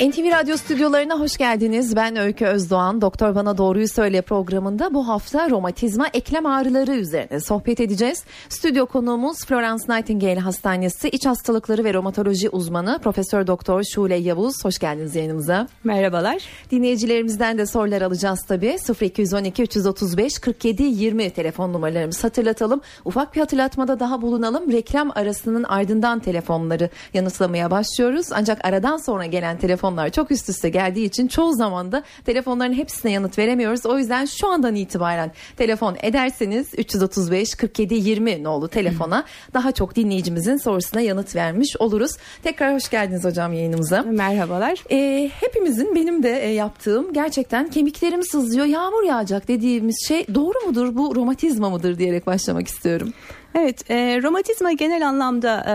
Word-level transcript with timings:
NTV 0.00 0.30
Radyo 0.30 0.56
stüdyolarına 0.56 1.20
hoş 1.20 1.36
geldiniz. 1.36 1.96
Ben 1.96 2.16
Öykü 2.16 2.46
Özdoğan. 2.46 3.00
Doktor 3.00 3.34
Bana 3.34 3.58
Doğruyu 3.58 3.88
Söyle 3.88 4.22
programında 4.22 4.94
bu 4.94 5.08
hafta 5.08 5.50
romatizma 5.50 6.06
eklem 6.12 6.46
ağrıları 6.46 6.94
üzerine 6.94 7.40
sohbet 7.40 7.80
edeceğiz. 7.80 8.24
Stüdyo 8.48 8.86
konuğumuz 8.86 9.38
Florence 9.46 9.84
Nightingale 9.88 10.40
Hastanesi 10.40 11.08
İç 11.08 11.26
Hastalıkları 11.26 11.84
ve 11.84 11.94
Romatoloji 11.94 12.48
uzmanı 12.48 12.98
Profesör 13.02 13.46
Doktor 13.46 13.82
Şule 13.82 14.14
Yavuz. 14.14 14.64
Hoş 14.64 14.78
geldiniz 14.78 15.16
yayınımıza. 15.16 15.68
Merhabalar. 15.84 16.42
Dinleyicilerimizden 16.70 17.58
de 17.58 17.66
sorular 17.66 18.02
alacağız 18.02 18.40
tabii. 18.48 18.76
0212 19.00 19.62
335 19.62 20.38
47 20.38 20.82
20 20.82 21.30
telefon 21.30 21.72
numaralarımızı 21.72 22.22
hatırlatalım. 22.22 22.80
Ufak 23.04 23.34
bir 23.34 23.40
hatırlatmada 23.40 24.00
daha 24.00 24.22
bulunalım. 24.22 24.72
Reklam 24.72 25.10
arasının 25.14 25.64
ardından 25.64 26.18
telefonları 26.18 26.90
yanıtlamaya 27.14 27.70
başlıyoruz. 27.70 28.26
Ancak 28.32 28.64
aradan 28.64 28.96
sonra 28.96 29.26
gelen 29.26 29.58
telefon 29.58 29.85
telefonlar 29.86 30.10
çok 30.10 30.30
üst 30.30 30.48
üste 30.48 30.68
geldiği 30.68 31.04
için 31.04 31.28
çoğu 31.28 31.52
zaman 31.52 31.92
da 31.92 32.02
telefonların 32.24 32.72
hepsine 32.72 33.12
yanıt 33.12 33.38
veremiyoruz. 33.38 33.86
O 33.86 33.98
yüzden 33.98 34.24
şu 34.24 34.48
andan 34.48 34.74
itibaren 34.74 35.32
telefon 35.56 35.96
ederseniz 36.02 36.66
335 36.78 37.54
47 37.54 37.94
20 37.94 38.42
nolu 38.42 38.68
telefona 38.68 39.24
daha 39.54 39.72
çok 39.72 39.96
dinleyicimizin 39.96 40.56
sorusuna 40.56 41.00
yanıt 41.00 41.36
vermiş 41.36 41.76
oluruz. 41.78 42.10
Tekrar 42.42 42.74
hoş 42.74 42.90
geldiniz 42.90 43.24
hocam 43.24 43.52
yayınımıza. 43.52 44.02
Merhabalar. 44.02 44.84
Ee, 44.90 45.30
hepimizin 45.40 45.94
benim 45.94 46.22
de 46.22 46.42
e, 46.42 46.48
yaptığım 46.48 47.12
gerçekten 47.12 47.70
kemiklerim 47.70 48.22
sızlıyor 48.22 48.66
yağmur 48.66 49.02
yağacak 49.02 49.48
dediğimiz 49.48 49.96
şey 50.08 50.26
doğru 50.34 50.66
mudur 50.66 50.96
bu 50.96 51.16
romatizma 51.16 51.70
mıdır 51.70 51.98
diyerek 51.98 52.26
başlamak 52.26 52.68
istiyorum. 52.68 53.12
Evet, 53.54 53.90
e, 53.90 54.22
romatizma 54.22 54.72
genel 54.72 55.08
anlamda 55.08 55.64
e, 55.68 55.74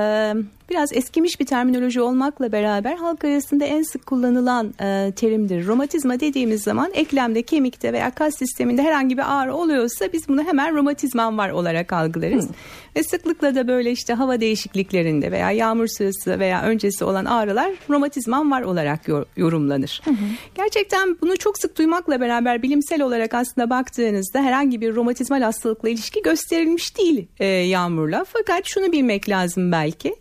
biraz 0.72 0.94
eskimiş 0.94 1.39
bir 1.39 1.45
terminoloji 1.45 2.02
olmakla 2.02 2.52
beraber 2.52 2.95
halk 2.95 3.23
arasında 3.23 3.66
en 3.66 3.83
sık 3.83 4.05
kullanılan 4.05 4.73
e, 4.81 5.11
terimdir. 5.16 5.67
Romatizma 5.67 6.19
dediğimiz 6.19 6.63
zaman 6.63 6.91
eklemde, 6.94 7.41
kemikte 7.41 7.94
veya 7.94 8.11
kas 8.11 8.38
sisteminde 8.38 8.83
herhangi 8.83 9.17
bir 9.17 9.41
ağrı 9.41 9.55
oluyorsa 9.55 10.13
biz 10.13 10.28
bunu 10.28 10.44
hemen 10.44 10.75
romatizman 10.75 11.38
var 11.38 11.50
olarak 11.50 11.94
algılarız. 11.94 12.47
Hmm. 12.47 12.55
Ve 12.95 13.03
sıklıkla 13.03 13.55
da 13.55 13.67
böyle 13.67 13.91
işte 13.91 14.13
hava 14.13 14.39
değişikliklerinde 14.39 15.31
veya 15.31 15.52
yağmur 15.52 15.88
sırası 15.88 16.39
veya 16.39 16.63
öncesi 16.63 17.06
olan 17.06 17.25
ağrılar 17.25 17.72
romatizman 17.89 18.52
var 18.52 18.61
olarak 18.61 19.08
yorumlanır. 19.38 20.02
Hı 20.06 20.11
Gerçekten 20.56 21.17
bunu 21.22 21.38
çok 21.38 21.58
sık 21.58 21.78
duymakla 21.78 22.22
beraber 22.22 22.61
bilimsel 22.61 23.02
olarak 23.02 23.33
aslında 23.33 23.69
baktığınızda 23.69 24.41
herhangi 24.41 24.81
bir 24.81 24.95
romatizmal 24.95 25.41
hastalıkla 25.41 25.89
ilişki 25.89 26.22
gösterilmiş 26.22 26.97
değil 26.97 27.28
e, 27.39 27.45
yağmurla. 27.45 28.25
Fakat 28.33 28.66
şunu 28.66 28.91
bilmek 28.91 29.30
lazım 29.30 29.72
belki. 29.72 30.16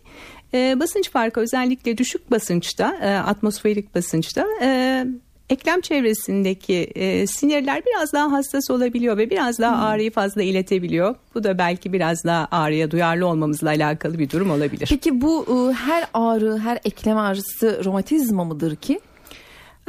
E, 0.53 0.79
basınç 0.79 1.09
farkı 1.09 1.39
özellikle 1.39 1.97
düşük 1.97 2.31
basınçta, 2.31 2.97
e, 3.01 3.15
atmosferik 3.15 3.95
basınçta 3.95 4.47
e, 4.61 5.05
eklem 5.49 5.81
çevresindeki 5.81 6.91
e, 6.95 7.27
sinirler 7.27 7.81
biraz 7.85 8.13
daha 8.13 8.31
hassas 8.31 8.71
olabiliyor 8.71 9.17
ve 9.17 9.29
biraz 9.29 9.59
daha 9.59 9.75
hmm. 9.75 9.83
ağrıyı 9.83 10.11
fazla 10.11 10.43
iletebiliyor. 10.43 11.15
Bu 11.35 11.43
da 11.43 11.57
belki 11.57 11.93
biraz 11.93 12.23
daha 12.23 12.47
ağrıya 12.51 12.91
duyarlı 12.91 13.27
olmamızla 13.27 13.69
alakalı 13.69 14.19
bir 14.19 14.29
durum 14.29 14.51
olabilir. 14.51 14.87
Peki 14.89 15.21
bu 15.21 15.45
e, 15.49 15.73
her 15.73 16.05
ağrı, 16.13 16.57
her 16.57 16.79
eklem 16.85 17.17
ağrısı 17.17 17.81
romatizma 17.85 18.43
mıdır 18.43 18.75
ki? 18.75 18.99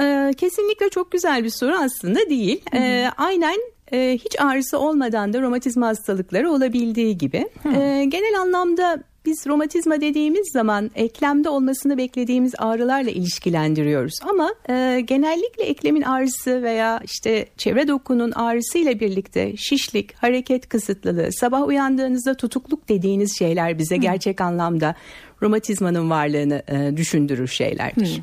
E, 0.00 0.30
kesinlikle 0.36 0.88
çok 0.88 1.12
güzel 1.12 1.44
bir 1.44 1.50
soru 1.50 1.74
aslında 1.74 2.30
değil. 2.30 2.60
E, 2.74 3.10
aynen 3.16 3.56
e, 3.92 4.18
hiç 4.24 4.40
ağrısı 4.40 4.78
olmadan 4.78 5.32
da 5.32 5.40
romatizma 5.42 5.86
hastalıkları 5.86 6.50
olabildiği 6.50 7.18
gibi. 7.18 7.48
E, 7.64 8.04
genel 8.04 8.40
anlamda 8.40 9.02
biz 9.26 9.46
romatizma 9.46 10.00
dediğimiz 10.00 10.52
zaman 10.52 10.90
eklemde 10.94 11.48
olmasını 11.48 11.98
beklediğimiz 11.98 12.54
ağrılarla 12.58 13.10
ilişkilendiriyoruz. 13.10 14.14
Ama 14.22 14.54
e, 14.68 15.00
genellikle 15.00 15.64
eklemin 15.64 16.02
ağrısı 16.02 16.62
veya 16.62 17.00
işte 17.04 17.46
çevre 17.56 17.88
dokunun 17.88 18.32
ağrısı 18.32 18.78
ile 18.78 19.00
birlikte 19.00 19.56
şişlik, 19.56 20.14
hareket 20.14 20.68
kısıtlılığı, 20.68 21.32
sabah 21.32 21.66
uyandığınızda 21.66 22.34
tutukluk 22.34 22.88
dediğiniz 22.88 23.38
şeyler 23.38 23.78
bize 23.78 23.96
gerçek 23.96 24.40
anlamda 24.40 24.94
romatizmanın 25.42 26.10
varlığını 26.10 26.62
e, 26.68 26.96
düşündürür 26.96 27.48
şeylerdir. 27.48 28.16
Hı. 28.16 28.22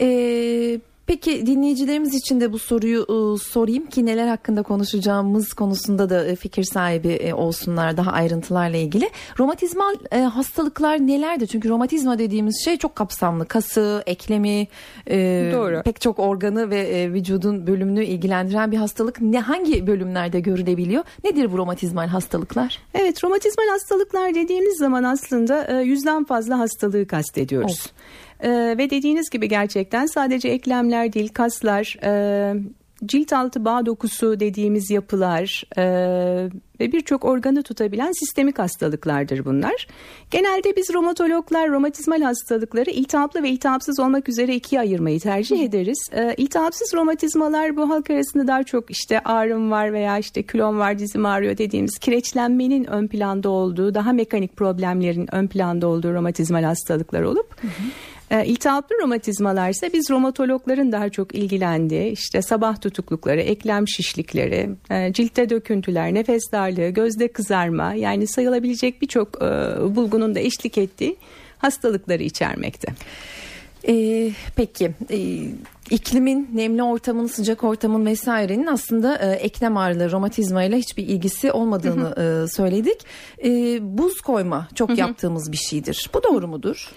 Ee, 0.00 0.80
Peki 1.06 1.46
dinleyicilerimiz 1.46 2.14
için 2.14 2.40
de 2.40 2.52
bu 2.52 2.58
soruyu 2.58 3.02
e, 3.02 3.38
sorayım 3.38 3.86
ki 3.86 4.06
neler 4.06 4.28
hakkında 4.28 4.62
konuşacağımız 4.62 5.52
konusunda 5.52 6.10
da 6.10 6.26
e, 6.26 6.36
fikir 6.36 6.64
sahibi 6.64 7.08
e, 7.08 7.34
olsunlar 7.34 7.96
daha 7.96 8.12
ayrıntılarla 8.12 8.76
ilgili. 8.76 9.10
Romatizmal 9.38 9.94
e, 10.12 10.18
hastalıklar 10.18 11.06
nelerdi? 11.06 11.48
Çünkü 11.48 11.68
romatizma 11.68 12.18
dediğimiz 12.18 12.64
şey 12.64 12.76
çok 12.76 12.96
kapsamlı. 12.96 13.46
Kası, 13.46 14.02
eklemi, 14.06 14.66
e, 15.10 15.50
Doğru. 15.52 15.82
pek 15.82 16.00
çok 16.00 16.18
organı 16.18 16.70
ve 16.70 16.80
e, 16.80 17.12
vücudun 17.12 17.66
bölümünü 17.66 18.04
ilgilendiren 18.04 18.72
bir 18.72 18.76
hastalık. 18.76 19.20
Ne 19.20 19.40
hangi 19.40 19.86
bölümlerde 19.86 20.40
görülebiliyor? 20.40 21.04
Nedir 21.24 21.52
bu 21.52 21.58
romatizmal 21.58 22.06
hastalıklar? 22.06 22.78
Evet, 22.94 23.24
romatizmal 23.24 23.68
hastalıklar 23.68 24.34
dediğimiz 24.34 24.78
zaman 24.78 25.02
aslında 25.02 25.64
e, 25.64 25.84
yüzden 25.84 26.24
fazla 26.24 26.58
hastalığı 26.58 27.06
kastediyoruz. 27.06 27.72
Of. 27.72 27.92
Ee, 28.44 28.74
ve 28.78 28.90
dediğiniz 28.90 29.30
gibi 29.30 29.48
gerçekten 29.48 30.06
sadece 30.06 30.48
eklemler 30.48 31.12
değil 31.12 31.28
kaslar, 31.28 31.96
e, 32.02 32.54
cilt 33.06 33.32
altı 33.32 33.64
bağ 33.64 33.86
dokusu 33.86 34.40
dediğimiz 34.40 34.90
yapılar 34.90 35.64
e, 35.76 35.84
ve 36.80 36.92
birçok 36.92 37.24
organı 37.24 37.62
tutabilen 37.62 38.12
sistemik 38.12 38.58
hastalıklardır 38.58 39.44
bunlar. 39.44 39.86
Genelde 40.30 40.76
biz 40.76 40.94
romatologlar 40.94 41.70
romatizmal 41.70 42.22
hastalıkları 42.22 42.90
iltihaplı 42.90 43.42
ve 43.42 43.48
iltihapsız 43.48 44.00
olmak 44.00 44.28
üzere 44.28 44.54
ikiye 44.54 44.80
ayırmayı 44.80 45.20
tercih 45.20 45.62
ederiz. 45.62 45.98
E, 46.12 46.34
iltihapsız 46.36 46.94
romatizmalar 46.94 47.76
bu 47.76 47.90
halk 47.90 48.10
arasında 48.10 48.46
daha 48.46 48.62
çok 48.62 48.90
işte 48.90 49.20
ağrım 49.20 49.70
var 49.70 49.92
veya 49.92 50.18
işte 50.18 50.42
külon 50.42 50.78
var 50.78 50.98
dizim 50.98 51.26
ağrıyor 51.26 51.58
dediğimiz 51.58 51.98
kireçlenmenin 51.98 52.84
ön 52.84 53.06
planda 53.06 53.48
olduğu 53.48 53.94
daha 53.94 54.12
mekanik 54.12 54.56
problemlerin 54.56 55.34
ön 55.34 55.46
planda 55.46 55.86
olduğu 55.86 56.14
romatizmal 56.14 56.62
hastalıklar 56.62 57.22
olup... 57.22 57.62
Hı 57.62 57.66
hı. 57.66 57.70
E, 58.30 58.46
iltihaplı 58.46 58.96
romatizmalar 59.02 59.70
ise 59.70 59.92
biz 59.92 60.10
romatologların 60.10 60.92
daha 60.92 61.08
çok 61.08 61.34
ilgilendiği 61.34 62.10
işte 62.12 62.42
sabah 62.42 62.80
tutuklukları, 62.80 63.40
eklem 63.40 63.88
şişlikleri, 63.88 64.70
e, 64.90 65.12
ciltte 65.12 65.50
döküntüler, 65.50 66.14
nefes 66.14 66.52
darlığı, 66.52 66.88
gözde 66.88 67.28
kızarma 67.28 67.94
yani 67.94 68.26
sayılabilecek 68.26 69.02
birçok 69.02 69.42
e, 69.42 69.46
bulgunun 69.96 70.34
da 70.34 70.40
eşlik 70.40 70.78
ettiği 70.78 71.16
hastalıkları 71.58 72.22
içermekte. 72.22 72.88
Ee, 73.88 74.30
peki 74.56 74.90
e, 75.10 75.18
iklimin, 75.90 76.50
nemli 76.54 76.82
ortamın, 76.82 77.26
sıcak 77.26 77.64
ortamın 77.64 78.06
vesairenin 78.06 78.66
aslında 78.66 79.16
e, 79.16 79.30
eklem 79.30 79.76
ağrıları, 79.76 80.12
romatizma 80.12 80.62
ile 80.64 80.76
hiçbir 80.76 81.08
ilgisi 81.08 81.52
olmadığını 81.52 82.14
E, 82.18 82.48
söyledik. 82.48 82.98
E, 83.44 83.48
buz 83.98 84.20
koyma 84.20 84.68
çok 84.74 84.98
yaptığımız 84.98 85.52
bir 85.52 85.56
şeydir. 85.56 86.10
Bu 86.14 86.22
doğru 86.22 86.48
mudur? 86.48 86.90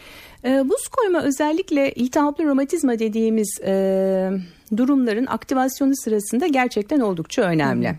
E, 0.46 0.70
buz 0.70 0.88
koyma 0.88 1.22
özellikle 1.22 1.92
iltihaplı 1.92 2.46
romatizma 2.46 3.00
dediğimiz 3.00 3.60
e, 3.66 4.32
durumların 4.78 5.26
aktivasyonu 5.26 5.94
sırasında 5.96 6.48
gerçekten 6.48 7.00
oldukça 7.00 7.42
önemli. 7.42 7.90
Hı. 7.90 7.96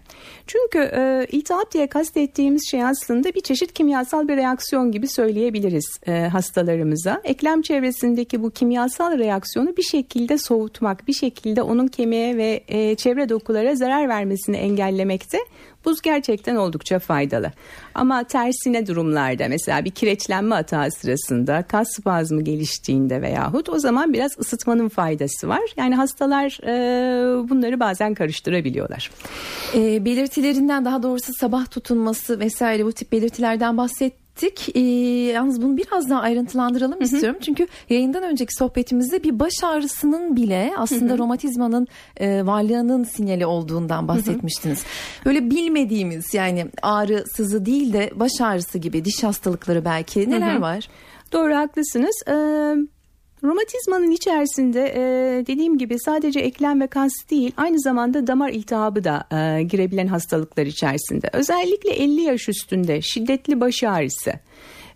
Çünkü 0.46 0.78
e, 0.78 1.26
iltihap 1.32 1.72
diye 1.72 1.86
kastettiğimiz 1.86 2.70
şey 2.70 2.84
aslında 2.84 3.34
bir 3.34 3.40
çeşit 3.40 3.72
kimyasal 3.72 4.28
bir 4.28 4.36
reaksiyon 4.36 4.92
gibi 4.92 5.08
söyleyebiliriz 5.08 5.98
e, 6.06 6.12
hastalarımıza. 6.12 7.20
Eklem 7.24 7.62
çevresindeki 7.62 8.42
bu 8.42 8.50
kimyasal 8.50 9.18
reaksiyonu 9.18 9.76
bir 9.76 9.82
şekilde 9.82 10.38
soğutmak, 10.38 11.08
bir 11.08 11.12
şekilde 11.12 11.62
onun 11.62 11.86
kemiğe 11.86 12.36
ve 12.36 12.64
e, 12.68 12.94
çevre 12.94 13.28
dokulara 13.28 13.76
zarar 13.76 14.08
vermesini 14.08 14.56
engellemekte 14.56 15.38
Buz 15.88 16.00
gerçekten 16.02 16.56
oldukça 16.56 16.98
faydalı. 16.98 17.52
Ama 17.94 18.24
tersine 18.24 18.86
durumlarda 18.86 19.48
mesela 19.48 19.84
bir 19.84 19.90
kireçlenme 19.90 20.54
hata 20.54 20.90
sırasında 20.90 21.62
kas 21.62 21.88
spazmı 21.96 22.42
geliştiğinde 22.42 23.22
veyahut 23.22 23.68
o 23.68 23.78
zaman 23.78 24.12
biraz 24.12 24.38
ısıtmanın 24.38 24.88
faydası 24.88 25.48
var. 25.48 25.62
Yani 25.76 25.94
hastalar 25.94 26.58
e, 26.62 27.48
bunları 27.48 27.80
bazen 27.80 28.14
karıştırabiliyorlar. 28.14 29.10
E, 29.74 30.04
belirtilerinden 30.04 30.84
daha 30.84 31.02
doğrusu 31.02 31.32
sabah 31.34 31.66
tutunması 31.70 32.40
vesaire 32.40 32.84
bu 32.84 32.92
tip 32.92 33.12
belirtilerden 33.12 33.76
bahset 33.76 34.27
ettik. 34.42 34.76
E, 34.76 34.80
yalnız 35.32 35.62
bunu 35.62 35.76
biraz 35.76 36.10
daha 36.10 36.20
ayrıntılandıralım 36.20 36.94
Hı-hı. 36.94 37.04
istiyorum. 37.04 37.38
Çünkü 37.44 37.66
yayından 37.90 38.22
önceki 38.22 38.54
sohbetimizde 38.54 39.22
bir 39.22 39.38
baş 39.38 39.52
ağrısının 39.62 40.36
bile 40.36 40.72
aslında 40.76 41.10
Hı-hı. 41.12 41.18
romatizmanın 41.18 41.86
e, 42.16 42.46
varlığının 42.46 43.04
sinyali 43.04 43.46
olduğundan 43.46 44.08
bahsetmiştiniz. 44.08 44.78
Hı-hı. 44.78 45.24
Böyle 45.24 45.50
bilmediğimiz 45.50 46.34
yani 46.34 46.66
ağrı 46.82 47.24
sızı 47.36 47.66
değil 47.66 47.92
de 47.92 48.10
baş 48.14 48.32
ağrısı 48.40 48.78
gibi 48.78 49.04
diş 49.04 49.24
hastalıkları 49.24 49.84
belki 49.84 50.30
neler 50.30 50.52
Hı-hı. 50.52 50.60
var? 50.60 50.88
Doğru 51.32 51.56
haklısınız. 51.56 52.22
Ee, 52.28 52.74
Romatizmanın 53.44 54.10
içerisinde 54.10 54.92
e, 54.94 55.00
dediğim 55.46 55.78
gibi 55.78 55.98
sadece 55.98 56.40
eklem 56.40 56.80
ve 56.80 56.86
kas 56.86 57.12
değil 57.30 57.52
aynı 57.56 57.80
zamanda 57.80 58.26
damar 58.26 58.50
iltihabı 58.50 59.04
da 59.04 59.26
e, 59.32 59.62
girebilen 59.62 60.06
hastalıklar 60.06 60.66
içerisinde. 60.66 61.30
Özellikle 61.32 61.90
50 61.90 62.20
yaş 62.20 62.48
üstünde 62.48 63.02
şiddetli 63.02 63.60
baş 63.60 63.82
ağrısı, 63.84 64.32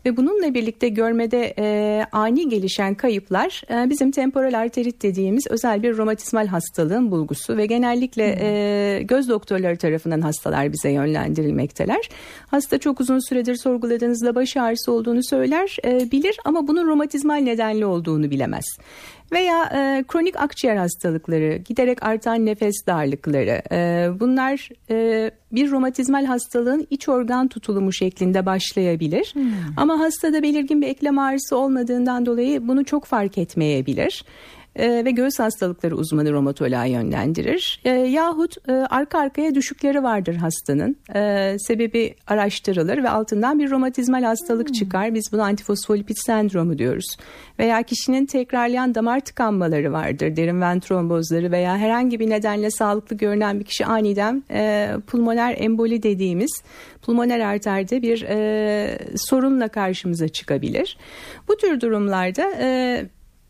ve 0.04 0.16
bununla 0.16 0.54
birlikte 0.54 0.88
görmede 0.88 1.54
e, 1.58 2.06
ani 2.12 2.48
gelişen 2.48 2.94
kayıplar 2.94 3.62
e, 3.70 3.90
bizim 3.90 4.10
temporal 4.10 4.58
arterit 4.58 5.02
dediğimiz 5.02 5.46
özel 5.50 5.82
bir 5.82 5.96
romatizmal 5.96 6.46
hastalığın 6.46 7.10
bulgusu 7.10 7.56
ve 7.56 7.66
genellikle 7.66 8.38
e, 8.40 9.02
göz 9.02 9.28
doktorları 9.28 9.76
tarafından 9.76 10.20
hastalar 10.20 10.72
bize 10.72 10.90
yönlendirilmekteler. 10.90 12.08
Hasta 12.46 12.78
çok 12.78 13.00
uzun 13.00 13.28
süredir 13.28 13.56
sorguladığınızda 13.56 14.34
baş 14.34 14.56
ağrısı 14.56 14.92
olduğunu 14.92 15.24
söyler, 15.24 15.76
e, 15.84 16.10
bilir 16.10 16.36
ama 16.44 16.68
bunun 16.68 16.86
romatizmal 16.86 17.36
nedenli 17.36 17.86
olduğunu 17.86 18.30
bilemez 18.30 18.64
veya 19.32 19.64
e, 19.64 20.04
kronik 20.08 20.40
akciğer 20.40 20.76
hastalıkları, 20.76 21.56
giderek 21.56 22.02
artan 22.02 22.46
nefes 22.46 22.86
darlıkları 22.86 23.62
e, 23.72 24.08
bunlar 24.20 24.68
e, 24.90 25.30
bir 25.52 25.70
romatizmal 25.70 26.24
hastalığın 26.24 26.86
iç 26.90 27.08
organ 27.08 27.48
tutulumu 27.48 27.92
şeklinde 27.92 28.46
başlayabilir. 28.46 29.30
Hmm. 29.34 29.52
Ama 29.76 30.00
hastada 30.00 30.42
belirgin 30.42 30.82
bir 30.82 30.86
eklem 30.86 31.18
ağrısı 31.18 31.56
olmadığından 31.56 32.26
dolayı 32.26 32.68
bunu 32.68 32.84
çok 32.84 33.04
fark 33.04 33.38
etmeyebilir 33.38 34.24
e, 34.76 35.04
ve 35.04 35.10
göğüs 35.10 35.38
hastalıkları 35.38 35.96
uzmanı 35.96 36.32
romatoloğa 36.32 36.84
yönlendirir. 36.84 37.80
E, 37.84 37.90
yahut 37.90 38.68
e, 38.68 38.72
arka 38.72 39.18
arkaya 39.18 39.54
düşükleri 39.54 40.02
vardır 40.02 40.34
hastanın. 40.34 40.96
E, 41.14 41.56
sebebi 41.58 42.14
araştırılır 42.26 43.02
ve 43.02 43.10
altından 43.10 43.58
bir 43.58 43.70
romatizmal 43.70 44.22
hastalık 44.22 44.68
hmm. 44.68 44.72
çıkar. 44.72 45.14
Biz 45.14 45.24
buna 45.32 45.44
antifosfolipid 45.44 46.16
sendromu 46.16 46.78
diyoruz. 46.78 47.16
Veya 47.58 47.82
kişinin 47.82 48.26
tekrarlayan 48.26 48.94
damar 48.94 49.20
tıkanmaları 49.20 49.92
vardır. 49.92 50.36
Derin 50.36 50.60
ven 50.60 50.80
trombozları 50.80 51.50
veya 51.50 51.78
herhangi 51.78 52.20
bir 52.20 52.30
nedenle 52.30 52.70
sağlıklı 52.70 53.16
görünen 53.16 53.60
bir 53.60 53.64
kişi 53.64 53.86
aniden 53.86 54.44
e, 54.50 54.90
pulmoner 55.06 55.54
emboli 55.58 56.02
dediğimiz 56.02 56.62
pulmoner 57.02 57.40
arterde 57.40 58.02
bir 58.02 58.22
e, 58.28 58.98
sorunla 59.16 59.68
karşımıza 59.68 60.28
çıkabilir. 60.28 60.98
Bu 61.48 61.56
tür 61.56 61.80
durumlarda 61.80 62.50
e, 62.60 63.04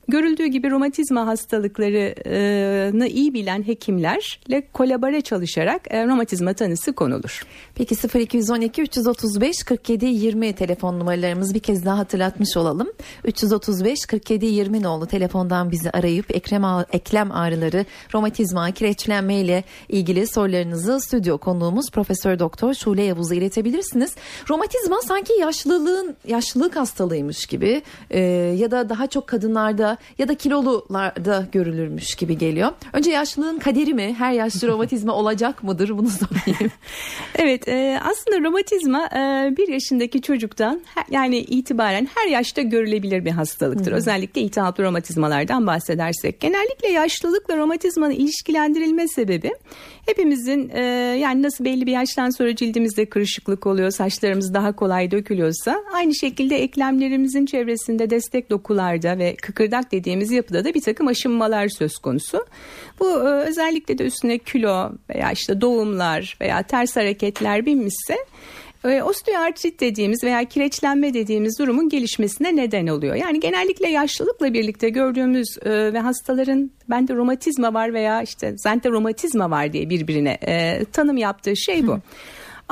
Görüldüğü 0.09 0.47
gibi 0.47 0.71
romatizma 0.71 1.27
hastalıklarını 1.27 3.07
iyi 3.07 3.35
bilen 3.35 3.67
hekimlerle 3.67 4.63
kolabore 4.73 5.21
çalışarak 5.21 5.83
e, 5.91 6.07
romatizma 6.07 6.55
tanısı 6.55 6.93
konulur. 6.93 7.47
Peki 7.75 8.19
0212 8.19 8.83
335 8.83 9.63
47 9.63 10.07
20 10.07 10.53
telefon 10.53 10.99
numaralarımız 11.01 11.55
bir 11.55 11.61
kez 11.61 11.85
daha 11.85 11.99
hatırlatmış 11.99 12.57
olalım. 12.57 12.93
335 13.25 14.07
47 14.07 14.47
20 14.47 14.83
nolu 14.83 15.07
telefondan 15.07 15.71
bizi 15.71 15.91
arayıp 15.91 16.37
ekrem, 16.37 16.65
eklem 16.93 17.33
ağrıları, 17.33 17.85
romatizma, 18.15 18.71
kireçlenme 18.71 19.35
ile 19.35 19.65
ilgili 19.89 20.27
sorularınızı 20.27 21.01
stüdyo 21.01 21.39
konuğumuz 21.39 21.91
Profesör 21.91 22.39
Doktor 22.39 22.75
Şule 22.75 23.03
Yavuz'a 23.03 23.35
iletebilirsiniz. 23.35 24.15
Romatizma 24.51 24.97
sanki 25.09 25.33
yaşlılığın 25.33 26.17
yaşlılık 26.29 26.77
hastalığıymış 26.77 27.47
gibi 27.47 27.83
e, 28.11 28.21
ya 28.59 28.71
da 28.71 28.89
daha 28.89 29.07
çok 29.07 29.27
kadınlarda 29.27 29.92
ya 30.19 30.29
da 30.29 30.35
kilolularda 30.35 31.47
görülürmüş 31.53 32.15
gibi 32.15 32.39
geliyor. 32.39 32.73
Önce 32.93 33.11
yaşlılığın 33.11 33.59
kaderi 33.59 33.95
mi? 33.95 34.15
Her 34.19 34.33
yaşlı 34.33 34.69
romatizma 34.73 35.13
olacak 35.13 35.63
mıdır? 35.63 35.99
Bunu 35.99 36.09
sorayım. 36.09 36.73
evet 37.39 37.69
e, 37.69 38.01
aslında 38.05 38.49
romatizma 38.49 39.07
e, 39.07 39.51
bir 39.57 39.69
yaşındaki 39.69 40.23
çocuktan 40.23 40.81
yani 41.11 41.39
itibaren 41.39 42.09
her 42.15 42.29
yaşta 42.29 42.63
görülebilir 42.63 43.25
bir 43.25 43.31
hastalıktır. 43.31 43.91
Hı-hı. 43.91 43.97
Özellikle 43.97 44.41
iltihaplı 44.41 44.85
romatizmalardan 44.85 45.67
bahsedersek. 45.67 46.41
Genellikle 46.41 46.89
yaşlılıkla 46.89 47.57
romatizmanın 47.57 48.15
ilişkilendirilme 48.15 49.09
sebebi 49.09 49.51
hepimizin 50.07 50.71
e, 50.75 50.81
yani 51.21 51.43
nasıl 51.43 51.65
belli 51.65 51.87
bir 51.87 51.93
yaştan 51.93 52.31
sonra 52.31 52.57
cildimizde 52.57 53.07
kırışıklık 53.07 53.67
oluyor, 53.67 53.91
saçlarımız 53.91 54.55
daha 54.55 54.73
kolay 54.73 55.11
dökülüyorsa 55.11 55.83
aynı 55.95 56.15
şekilde 56.15 56.63
eklemlerimizin 56.63 57.47
çevresinde 57.47 58.11
destek 58.11 58.51
dokularda 58.51 59.19
ve 59.19 59.37
kıkırdak 59.37 59.93
dediğimiz 59.93 60.31
yapıda 60.31 60.65
da 60.65 60.75
bir 60.75 60.81
takım 60.81 61.09
aşınmalar 61.09 61.69
söz 61.69 61.99
konusu. 61.99 62.47
Bu 63.01 63.09
e, 63.09 63.29
özellikle 63.29 63.99
de 63.99 64.05
üstüne 64.05 64.39
kilo 64.39 64.93
veya 65.11 65.33
işte 65.33 65.61
doğumlar 65.61 66.37
veya 66.41 66.63
ters 66.63 66.97
hareketler 66.97 67.67
binmişse 67.67 68.17
osteoartrit 68.85 69.81
dediğimiz 69.81 70.25
veya 70.25 70.45
kireçlenme 70.45 71.15
dediğimiz 71.15 71.59
durumun 71.59 71.89
gelişmesine 71.89 72.57
neden 72.57 72.87
oluyor. 72.87 73.15
Yani 73.15 73.41
genellikle 73.41 73.89
yaşlılıkla 73.89 74.55
birlikte 74.55 74.89
gördüğümüz 74.89 75.59
e, 75.65 75.93
ve 75.93 75.99
hastaların 75.99 76.71
bende 76.91 77.15
romatizma 77.15 77.75
var 77.75 77.95
veya 77.95 78.23
işte 78.23 78.55
zente 78.57 78.91
romatizma 78.91 79.51
var 79.51 79.73
diye 79.73 79.91
birbirine 79.91 80.39
e, 80.47 80.85
tanım 80.93 81.17
yaptığı 81.17 81.57
şey 81.57 81.87
bu. 81.87 81.93
Hı. 81.93 82.01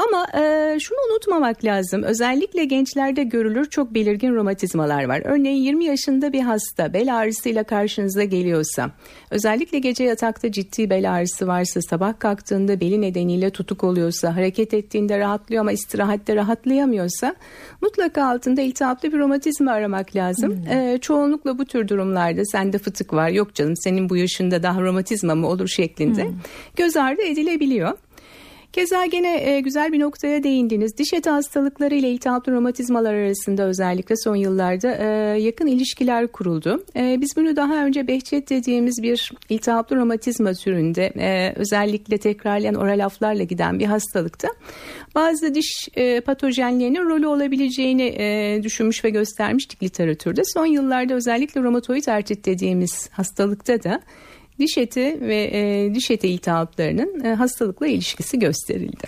Ama 0.08 0.26
e, 0.34 0.78
şunu 0.80 0.98
unutmamak 1.10 1.64
lazım. 1.64 2.02
Özellikle 2.02 2.64
gençlerde 2.64 3.22
görülür 3.22 3.70
çok 3.70 3.94
belirgin 3.94 4.34
romatizmalar 4.34 5.04
var. 5.04 5.22
Örneğin 5.24 5.62
20 5.62 5.84
yaşında 5.84 6.32
bir 6.32 6.40
hasta 6.40 6.92
bel 6.92 7.16
ağrısıyla 7.16 7.64
karşınıza 7.64 8.24
geliyorsa, 8.24 8.90
özellikle 9.30 9.78
gece 9.78 10.04
yatakta 10.04 10.52
ciddi 10.52 10.90
bel 10.90 11.12
ağrısı 11.12 11.46
varsa, 11.46 11.80
sabah 11.82 12.18
kalktığında 12.18 12.80
beli 12.80 13.00
nedeniyle 13.00 13.50
tutuk 13.50 13.84
oluyorsa, 13.84 14.36
hareket 14.36 14.74
ettiğinde 14.74 15.18
rahatlıyor 15.18 15.60
ama 15.60 15.72
istirahatte 15.72 16.36
rahatlayamıyorsa, 16.36 17.34
mutlaka 17.80 18.30
altında 18.30 18.60
iltihaplı 18.60 19.12
bir 19.12 19.18
romatizma 19.18 19.72
aramak 19.72 20.16
lazım. 20.16 20.56
Hmm. 20.56 20.78
E, 20.78 20.98
çoğunlukla 20.98 21.58
bu 21.58 21.64
tür 21.64 21.88
durumlarda 21.88 22.44
sende 22.44 22.78
fıtık 22.78 23.12
var, 23.12 23.28
yok 23.28 23.54
canım 23.54 23.76
senin 23.76 24.08
bu 24.08 24.16
yaşında 24.16 24.62
daha 24.62 24.80
romatizma 24.82 25.34
mı 25.34 25.48
olur 25.48 25.68
şeklinde 25.68 26.24
hmm. 26.24 26.34
göz 26.76 26.96
ardı 26.96 27.22
edilebiliyor. 27.22 27.98
Keza 28.72 29.06
gene 29.06 29.36
e, 29.36 29.60
güzel 29.60 29.92
bir 29.92 30.00
noktaya 30.00 30.42
değindiniz. 30.42 30.98
Diş 30.98 31.12
eti 31.12 31.30
hastalıkları 31.30 31.94
ile 31.94 32.10
iltihaplı 32.10 32.52
romatizmalar 32.52 33.14
arasında 33.14 33.62
özellikle 33.62 34.14
son 34.16 34.36
yıllarda 34.36 34.94
e, 34.94 35.04
yakın 35.40 35.66
ilişkiler 35.66 36.26
kuruldu. 36.26 36.84
E, 36.96 37.20
biz 37.20 37.36
bunu 37.36 37.56
daha 37.56 37.84
önce 37.84 38.06
behçet 38.06 38.50
dediğimiz 38.50 39.02
bir 39.02 39.32
iltihaplı 39.48 39.96
romatizma 39.96 40.54
türünde 40.54 41.12
e, 41.18 41.52
özellikle 41.56 42.18
tekrarlayan 42.18 42.74
oral 42.74 43.04
aflarla 43.04 43.42
giden 43.42 43.78
bir 43.78 43.86
hastalıkta 43.86 44.48
bazı 45.14 45.54
diş 45.54 45.88
e, 45.94 46.20
patojenlerinin 46.20 47.04
rolü 47.08 47.26
olabileceğini 47.26 48.06
e, 48.18 48.60
düşünmüş 48.62 49.04
ve 49.04 49.10
göstermiştik 49.10 49.82
literatürde. 49.82 50.42
Son 50.44 50.66
yıllarda 50.66 51.14
özellikle 51.14 51.62
romatoid 51.62 52.06
artrit 52.06 52.46
dediğimiz 52.46 53.08
hastalıkta 53.12 53.82
da 53.82 54.00
diş 54.60 54.78
eti 54.78 55.18
ve 55.20 55.50
e, 55.52 55.94
diş 55.94 56.10
eti 56.10 56.28
iltihaplarının 56.28 57.24
e, 57.24 57.34
hastalıkla 57.34 57.86
ilişkisi 57.86 58.38
gösterildi. 58.38 59.06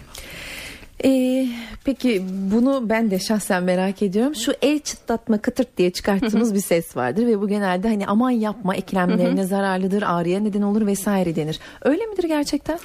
Ee, 1.04 1.48
peki 1.84 2.22
bunu 2.52 2.88
ben 2.88 3.10
de 3.10 3.18
şahsen 3.18 3.62
merak 3.62 4.02
ediyorum. 4.02 4.34
Şu 4.34 4.52
el 4.62 4.78
çıtlatma 4.78 5.38
kıtırt 5.38 5.76
diye 5.76 5.90
çıkarttığımız 5.90 6.54
bir 6.54 6.60
ses 6.60 6.96
vardır 6.96 7.26
ve 7.26 7.40
bu 7.40 7.48
genelde 7.48 7.88
hani 7.88 8.06
aman 8.06 8.30
yapma 8.30 8.76
eklemlerine 8.76 9.44
zararlıdır, 9.44 10.02
ağrıya 10.02 10.40
neden 10.40 10.62
olur 10.62 10.86
vesaire 10.86 11.36
denir. 11.36 11.60
Öyle 11.82 12.06
midir 12.06 12.24
gerçekten? 12.24 12.78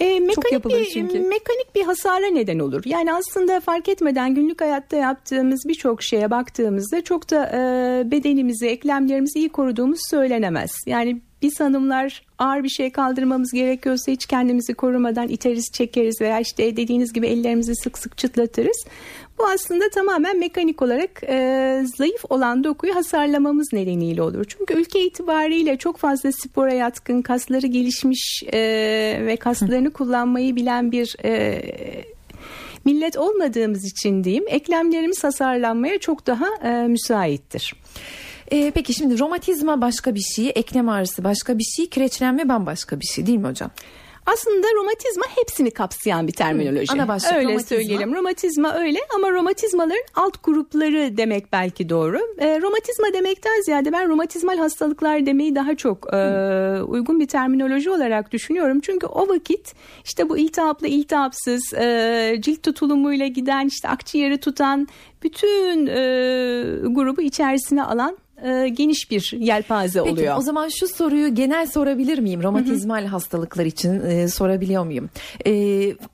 E, 0.00 0.20
mekanik 0.20 0.64
bir 0.68 0.84
çünkü. 0.84 1.18
mekanik 1.18 1.74
bir 1.74 1.82
hasara 1.82 2.26
neden 2.26 2.58
olur. 2.58 2.82
Yani 2.84 3.14
aslında 3.14 3.60
fark 3.60 3.88
etmeden 3.88 4.34
günlük 4.34 4.60
hayatta 4.60 4.96
yaptığımız 4.96 5.64
birçok 5.68 6.02
şeye 6.02 6.30
baktığımızda 6.30 7.04
çok 7.04 7.30
da 7.30 7.46
e, 7.46 8.10
bedenimizi, 8.10 8.66
eklemlerimizi 8.66 9.38
iyi 9.38 9.48
koruduğumuz 9.48 10.00
söylenemez. 10.10 10.70
Yani 10.86 11.20
biz 11.44 11.60
hanımlar 11.60 12.22
ağır 12.38 12.64
bir 12.64 12.68
şey 12.68 12.90
kaldırmamız 12.90 13.52
gerekiyorsa 13.52 14.12
hiç 14.12 14.26
kendimizi 14.26 14.74
korumadan 14.74 15.28
iteriz 15.28 15.72
çekeriz 15.72 16.20
veya 16.20 16.40
işte 16.40 16.76
dediğiniz 16.76 17.12
gibi 17.12 17.26
ellerimizi 17.26 17.76
sık 17.76 17.98
sık 17.98 18.18
çıtlatırız. 18.18 18.84
Bu 19.38 19.46
aslında 19.46 19.84
tamamen 19.94 20.38
mekanik 20.38 20.82
olarak 20.82 21.22
e, 21.28 21.82
zayıf 21.96 22.24
olan 22.28 22.64
dokuyu 22.64 22.94
hasarlamamız 22.94 23.72
nedeniyle 23.72 24.22
olur. 24.22 24.44
Çünkü 24.48 24.74
ülke 24.74 25.04
itibariyle 25.04 25.76
çok 25.76 25.96
fazla 25.96 26.32
spora 26.32 26.72
yatkın, 26.72 27.22
kasları 27.22 27.66
gelişmiş 27.66 28.42
e, 28.52 28.58
ve 29.26 29.36
kaslarını 29.36 29.90
kullanmayı 29.90 30.56
bilen 30.56 30.92
bir 30.92 31.16
e, 31.24 31.62
millet 32.84 33.16
olmadığımız 33.16 33.84
için 33.84 34.24
diyeyim 34.24 34.44
eklemlerimiz 34.48 35.24
hasarlanmaya 35.24 35.98
çok 35.98 36.26
daha 36.26 36.46
e, 36.64 36.88
müsaittir. 36.88 37.74
Ee, 38.52 38.72
peki 38.74 38.94
şimdi 38.94 39.18
romatizma 39.18 39.80
başka 39.80 40.14
bir 40.14 40.20
şey, 40.20 40.52
eklem 40.54 40.88
ağrısı 40.88 41.24
başka 41.24 41.58
bir 41.58 41.64
şey, 41.64 41.88
kireçlenme 41.88 42.48
bambaşka 42.48 43.00
bir 43.00 43.06
şey 43.06 43.26
değil 43.26 43.38
mi 43.38 43.48
hocam? 43.48 43.70
Aslında 44.26 44.66
romatizma 44.76 45.24
hepsini 45.36 45.70
kapsayan 45.70 46.26
bir 46.26 46.32
terminoloji. 46.32 46.92
Ana 46.92 47.08
başlık 47.08 47.32
öyle 47.32 47.48
romatizma. 47.48 47.76
söyleyelim. 47.76 48.14
Romatizma 48.14 48.74
öyle 48.74 48.98
ama 49.14 49.30
romatizmaların 49.30 50.04
alt 50.14 50.44
grupları 50.44 51.16
demek 51.16 51.52
belki 51.52 51.88
doğru. 51.88 52.20
E, 52.38 52.60
romatizma 52.60 53.06
demekten 53.12 53.62
ziyade 53.62 53.92
ben 53.92 54.08
romatizmal 54.08 54.58
hastalıklar 54.58 55.26
demeyi 55.26 55.54
daha 55.54 55.76
çok 55.76 56.14
e, 56.14 56.18
uygun 56.82 57.20
bir 57.20 57.26
terminoloji 57.26 57.90
olarak 57.90 58.32
düşünüyorum. 58.32 58.80
Çünkü 58.80 59.06
o 59.06 59.28
vakit 59.28 59.74
işte 60.04 60.28
bu 60.28 60.38
iltihaplı, 60.38 60.86
iltihapsız, 60.86 61.74
e, 61.74 62.36
cilt 62.40 62.62
tutulumuyla 62.62 63.26
giden, 63.26 63.66
işte 63.66 63.88
akciğeri 63.88 64.38
tutan 64.38 64.88
bütün 65.22 65.86
e, 65.86 65.96
grubu 66.88 67.22
içerisine 67.22 67.84
alan 67.84 68.18
e, 68.42 68.68
geniş 68.68 69.10
bir 69.10 69.32
yelpaze 69.38 69.98
Peki, 69.98 70.12
oluyor. 70.12 70.36
o 70.36 70.40
zaman 70.40 70.68
şu 70.68 70.88
soruyu 70.88 71.34
genel 71.34 71.66
sorabilir 71.66 72.18
miyim? 72.18 72.42
Romatizmal 72.42 73.06
hastalıklar 73.06 73.64
için 73.64 74.00
e, 74.00 74.28
sorabiliyor 74.28 74.84
muyum? 74.84 75.10
E, 75.46 75.52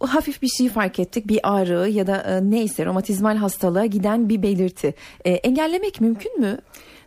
hafif 0.00 0.42
bir 0.42 0.48
şey 0.48 0.68
fark 0.68 0.98
ettik. 0.98 1.28
Bir 1.28 1.40
ağrı 1.42 1.88
ya 1.88 2.06
da 2.06 2.16
e, 2.16 2.50
neyse 2.50 2.86
romatizmal 2.86 3.36
hastalığa 3.36 3.86
giden 3.86 4.28
bir 4.28 4.42
belirti. 4.42 4.94
E, 5.24 5.30
engellemek 5.30 6.00
mümkün 6.00 6.40
mü? 6.40 6.58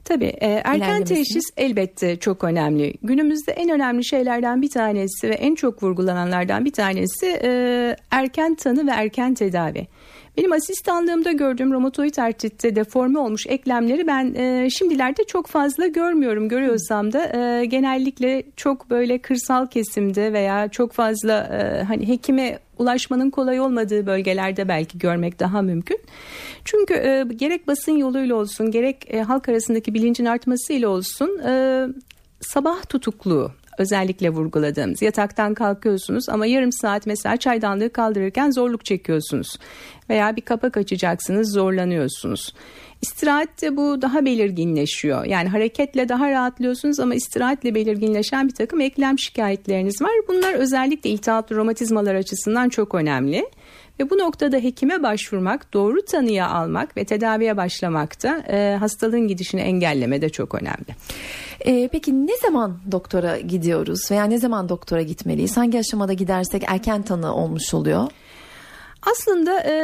Tabii 0.06 0.26
e, 0.26 0.62
erken 0.66 1.04
teşhis 1.04 1.46
elbette 1.58 2.16
çok 2.16 2.44
önemli. 2.44 2.94
Günümüzde 3.04 3.52
en 3.52 3.70
önemli 3.70 4.06
şeylerden 4.06 4.62
bir 4.62 4.70
tanesi 4.70 5.30
ve 5.30 5.34
en 5.34 5.56
çok 5.56 5.84
vurgulananlardan 5.84 6.66
bir 6.66 6.74
tanesi 6.74 7.40
e, 7.44 7.96
erken 8.12 8.56
tanı 8.56 8.88
ve 8.88 8.92
erken 8.92 9.34
tedavi. 9.34 9.88
Benim 10.38 10.52
asistanlığımda 10.52 11.32
gördüğüm 11.32 11.74
romatoid 11.74 12.18
artritte 12.18 12.76
deforme 12.76 13.20
olmuş 13.20 13.48
eklemleri 13.48 14.08
ben 14.08 14.34
e, 14.34 14.70
şimdilerde 14.70 15.24
çok 15.24 15.48
fazla 15.48 15.88
görmüyorum. 15.88 16.50
Görüyorsam 16.50 17.14
da 17.14 17.38
e, 17.38 17.66
genellikle 17.66 18.44
çok 18.56 18.90
böyle 18.90 19.18
kırsal 19.18 19.68
kesimde 19.68 20.34
veya 20.34 20.68
çok 20.68 20.94
fazla 20.94 21.34
e, 21.34 21.84
hani 21.84 22.08
hekime 22.08 22.60
ulaşmanın 22.78 23.30
kolay 23.30 23.60
olmadığı 23.60 24.06
bölgelerde 24.06 24.68
belki 24.68 24.98
görmek 24.98 25.40
daha 25.40 25.62
mümkün. 25.62 26.00
Çünkü 26.66 26.94
e, 26.94 27.26
gerek 27.36 27.68
basın 27.68 27.98
yoluyla 27.98 28.36
olsun 28.36 28.72
gerek 28.72 29.08
e, 29.14 29.22
halk 29.22 29.50
arasındaki 29.50 29.94
bilincin 29.94 30.26
artmasıyla 30.26 30.90
olsun 30.90 31.40
e, 31.48 31.86
sabah 32.42 32.86
tutukluğu 32.90 33.52
özellikle 33.78 34.30
vurguladığımız 34.30 35.02
yataktan 35.02 35.54
kalkıyorsunuz 35.54 36.30
ama 36.30 36.46
yarım 36.46 36.72
saat 36.72 37.06
mesela 37.06 37.38
çaydanlığı 37.38 37.90
kaldırırken 37.90 38.52
zorluk 38.52 38.86
çekiyorsunuz 38.86 39.58
veya 40.10 40.36
bir 40.36 40.42
kapak 40.42 40.78
açacaksınız 40.78 41.54
zorlanıyorsunuz. 41.54 42.54
İstirahatte 43.02 43.78
bu 43.78 44.02
daha 44.02 44.26
belirginleşiyor. 44.26 45.26
Yani 45.26 45.50
hareketle 45.50 46.10
daha 46.10 46.32
rahatlıyorsunuz 46.32 47.00
ama 47.00 47.16
istirahatle 47.16 47.76
belirginleşen 47.76 48.48
bir 48.48 48.54
takım 48.54 48.82
eklem 48.82 49.20
şikayetleriniz 49.20 50.02
var. 50.02 50.12
Bunlar 50.28 50.54
özellikle 50.54 51.10
iltihaplı 51.10 51.56
romatizmalar 51.56 52.16
açısından 52.16 52.70
çok 52.70 52.96
önemli. 52.96 53.46
Ve 54.04 54.10
bu 54.10 54.18
noktada 54.18 54.58
hekime 54.58 55.04
başvurmak, 55.04 55.74
doğru 55.74 56.06
tanıya 56.06 56.50
almak 56.50 56.98
ve 56.98 57.06
tedaviye 57.06 57.58
başlamak 57.58 58.24
da 58.24 58.44
e, 58.50 58.76
hastalığın 58.76 59.28
gidişini 59.28 59.62
engelleme 59.62 60.22
de 60.22 60.30
çok 60.30 60.56
önemli. 60.56 60.96
E, 61.60 61.88
peki 61.88 62.28
ne 62.28 62.38
zaman 62.38 62.80
doktora 62.92 63.40
gidiyoruz 63.40 64.12
veya 64.12 64.24
ne 64.24 64.38
zaman 64.38 64.70
doktora 64.70 65.02
gitmeliyiz? 65.02 65.58
Hangi 65.58 65.80
aşamada 65.80 66.14
gidersek 66.14 66.64
erken 66.68 67.02
tanı 67.02 67.36
olmuş 67.36 67.74
oluyor? 67.74 68.12
Aslında 69.12 69.60
e, 69.60 69.76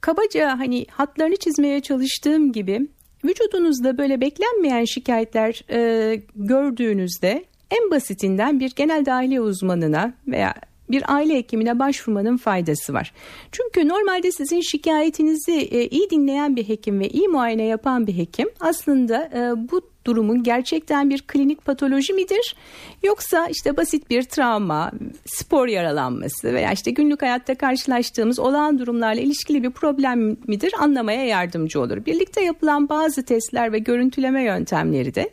kabaca 0.00 0.58
hani 0.58 0.86
hatlarını 0.90 1.36
çizmeye 1.36 1.80
çalıştığım 1.80 2.52
gibi 2.52 2.88
vücudunuzda 3.24 3.98
böyle 3.98 4.20
beklenmeyen 4.20 4.84
şikayetler 4.84 5.62
e, 5.70 6.22
gördüğünüzde 6.34 7.44
en 7.70 7.90
basitinden 7.90 8.60
bir 8.60 8.74
genel 8.76 9.06
dahiliye 9.06 9.40
uzmanına 9.40 10.14
veya 10.26 10.54
bir 10.90 11.14
aile 11.14 11.36
hekimine 11.36 11.78
başvurmanın 11.78 12.36
faydası 12.36 12.94
var. 12.94 13.12
Çünkü 13.52 13.88
normalde 13.88 14.32
sizin 14.32 14.60
şikayetinizi 14.60 15.52
e, 15.52 15.86
iyi 15.86 16.10
dinleyen 16.10 16.56
bir 16.56 16.68
hekim 16.68 17.00
ve 17.00 17.08
iyi 17.08 17.28
muayene 17.28 17.64
yapan 17.64 18.06
bir 18.06 18.16
hekim 18.16 18.48
aslında 18.60 19.30
e, 19.34 19.70
bu 19.70 19.82
durumun 20.08 20.42
gerçekten 20.42 21.10
bir 21.10 21.22
klinik 21.22 21.64
patoloji 21.64 22.12
midir? 22.12 22.56
Yoksa 23.02 23.46
işte 23.50 23.76
basit 23.76 24.10
bir 24.10 24.22
travma, 24.22 24.92
spor 25.26 25.68
yaralanması 25.68 26.54
veya 26.54 26.72
işte 26.72 26.90
günlük 26.90 27.22
hayatta 27.22 27.54
karşılaştığımız 27.54 28.38
olağan 28.38 28.78
durumlarla 28.78 29.20
ilişkili 29.20 29.62
bir 29.62 29.70
problem 29.70 30.36
midir 30.46 30.72
anlamaya 30.80 31.24
yardımcı 31.24 31.80
olur. 31.80 32.06
Birlikte 32.06 32.42
yapılan 32.42 32.88
bazı 32.88 33.24
testler 33.24 33.72
ve 33.72 33.78
görüntüleme 33.78 34.42
yöntemleri 34.42 35.14
de 35.14 35.30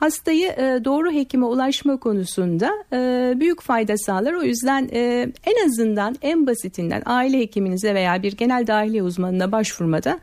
hastayı 0.00 0.48
e, 0.48 0.80
doğru 0.84 1.12
hekime 1.12 1.46
ulaşma 1.46 1.96
konusunda 1.96 2.70
e, 2.92 3.32
büyük 3.36 3.62
fayda 3.62 3.96
sağlar. 3.96 4.32
O 4.32 4.42
yüzden 4.42 4.88
e, 4.92 5.32
en 5.44 5.66
azından 5.66 6.16
en 6.22 6.46
basitinden 6.46 7.02
aile 7.06 7.38
hekiminize 7.38 7.94
veya 7.94 8.22
bir 8.22 8.32
genel 8.32 8.66
dahiliye 8.66 9.02
uzmanına 9.02 9.52
başvurmada 9.52 10.18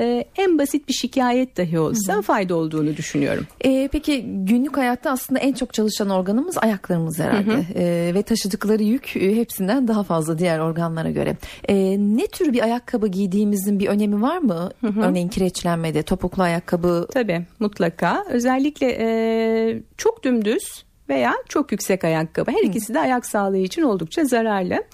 e, 0.00 0.24
en 0.36 0.58
basit 0.58 0.88
bir 0.88 0.92
şikayet 0.92 1.56
dahi 1.56 1.78
olsa 1.78 2.14
hı 2.14 2.18
hı. 2.18 2.22
fayda 2.22 2.54
olduğunu 2.54 2.96
düşünüyorum. 2.96 3.46
E, 3.60 3.88
peki 3.92 4.24
günlük 4.26 4.76
hayatta 4.76 5.10
aslında 5.10 5.40
en 5.40 5.52
çok 5.52 5.74
çalışan 5.74 6.10
organımız 6.10 6.58
ayaklarımız 6.58 7.18
herhalde 7.18 7.52
hı 7.52 7.56
hı. 7.56 7.64
E, 7.74 8.14
ve 8.14 8.22
taşıdıkları 8.22 8.82
yük 8.82 9.16
e, 9.16 9.36
hepsinden 9.36 9.88
daha 9.88 10.02
fazla 10.02 10.38
diğer 10.38 10.58
organlara 10.58 11.10
göre. 11.10 11.36
E, 11.68 11.74
ne 11.98 12.26
tür 12.26 12.52
bir 12.52 12.62
ayakkabı 12.62 13.08
giydiğimizin 13.08 13.78
bir 13.78 13.86
önemi 13.86 14.22
var 14.22 14.38
mı? 14.38 14.70
Hı 14.80 14.86
hı. 14.86 15.00
Örneğin 15.00 15.28
kireçlenmede 15.28 16.02
topuklu 16.02 16.42
ayakkabı. 16.42 17.06
Tabii 17.12 17.42
mutlaka 17.58 18.24
özellikle 18.30 18.96
e, 19.00 19.82
çok 19.96 20.24
dümdüz 20.24 20.86
veya 21.08 21.34
çok 21.48 21.72
yüksek 21.72 22.04
ayakkabı. 22.04 22.50
Her 22.50 22.62
ikisi 22.62 22.94
de 22.94 23.00
ayak 23.00 23.26
sağlığı 23.26 23.56
için 23.56 23.82
oldukça 23.82 24.24
zararlı. 24.24 24.84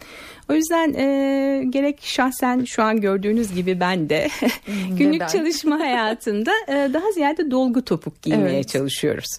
O 0.50 0.54
yüzden 0.54 0.94
e, 0.94 1.64
gerek 1.70 1.98
şahsen 2.02 2.64
şu 2.64 2.82
an 2.82 3.00
gördüğünüz 3.00 3.54
gibi 3.54 3.80
ben 3.80 4.08
de 4.08 4.28
günlük 4.98 5.28
çalışma 5.28 5.80
hayatında 5.80 6.52
e, 6.68 6.72
daha 6.92 7.12
ziyade 7.12 7.50
dolgu 7.50 7.82
topuk 7.82 8.22
giymeye 8.22 8.54
evet. 8.54 8.68
çalışıyoruz. 8.68 9.38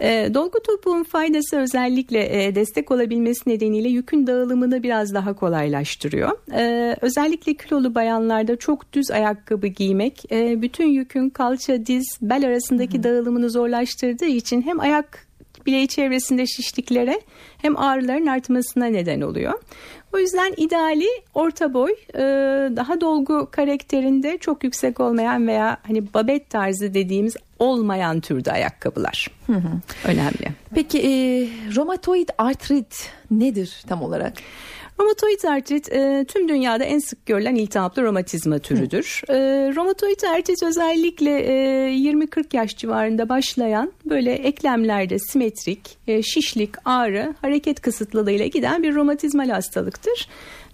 E, 0.00 0.30
dolgu 0.34 0.62
topuğun 0.62 1.02
faydası 1.02 1.56
özellikle 1.56 2.44
e, 2.44 2.54
destek 2.54 2.90
olabilmesi 2.90 3.50
nedeniyle 3.50 3.88
yükün 3.88 4.26
dağılımını 4.26 4.82
biraz 4.82 5.14
daha 5.14 5.32
kolaylaştırıyor. 5.32 6.30
E, 6.52 6.96
özellikle 7.00 7.54
kilolu 7.54 7.94
bayanlarda 7.94 8.56
çok 8.56 8.92
düz 8.92 9.10
ayakkabı 9.10 9.66
giymek 9.66 10.32
e, 10.32 10.62
bütün 10.62 10.86
yükün 10.86 11.30
kalça, 11.30 11.86
diz, 11.86 12.04
bel 12.22 12.46
arasındaki 12.46 12.94
Hı-hı. 12.94 13.02
dağılımını 13.02 13.50
zorlaştırdığı 13.50 14.26
için 14.26 14.62
hem 14.62 14.80
ayak 14.80 15.26
bileği 15.66 15.88
çevresinde 15.88 16.46
şişliklere 16.46 17.20
hem 17.58 17.78
ağrıların 17.78 18.26
artmasına 18.26 18.86
neden 18.86 19.20
oluyor. 19.20 19.52
O 20.14 20.18
yüzden 20.18 20.54
ideali 20.56 21.08
orta 21.34 21.74
boy, 21.74 21.90
daha 22.76 23.00
dolgu 23.00 23.48
karakterinde 23.50 24.38
çok 24.38 24.64
yüksek 24.64 25.00
olmayan 25.00 25.46
veya 25.46 25.76
hani 25.82 26.14
babet 26.14 26.50
tarzı 26.50 26.94
dediğimiz 26.94 27.36
olmayan 27.58 28.20
türde 28.20 28.52
ayakkabılar. 28.52 29.30
Hı 29.46 29.52
hı. 29.52 29.70
Önemli. 30.04 30.48
Peki 30.74 30.98
e, 30.98 31.10
romatoid 31.76 32.28
artrit 32.38 33.10
nedir 33.30 33.82
tam 33.88 34.02
olarak? 34.02 34.32
Romatoid 35.00 35.44
artrit 35.44 35.92
e, 35.92 36.24
tüm 36.28 36.48
dünyada 36.48 36.84
en 36.84 36.98
sık 36.98 37.26
görülen 37.26 37.54
iltihaplı 37.54 38.02
romatizma 38.02 38.58
türüdür. 38.58 39.22
E, 39.28 39.34
romatoid 39.76 40.22
artrit 40.22 40.62
özellikle 40.62 41.30
e, 41.40 41.94
20-40 41.94 42.56
yaş 42.56 42.76
civarında 42.76 43.28
başlayan 43.28 43.92
böyle 44.04 44.32
eklemlerde 44.32 45.18
simetrik, 45.18 45.98
e, 46.08 46.22
şişlik, 46.22 46.70
ağrı, 46.84 47.34
hareket 47.40 47.80
kısıtlılığıyla 47.80 48.46
giden 48.46 48.82
bir 48.82 48.94
romatizmal 48.94 49.48
hastalıktır. 49.50 50.28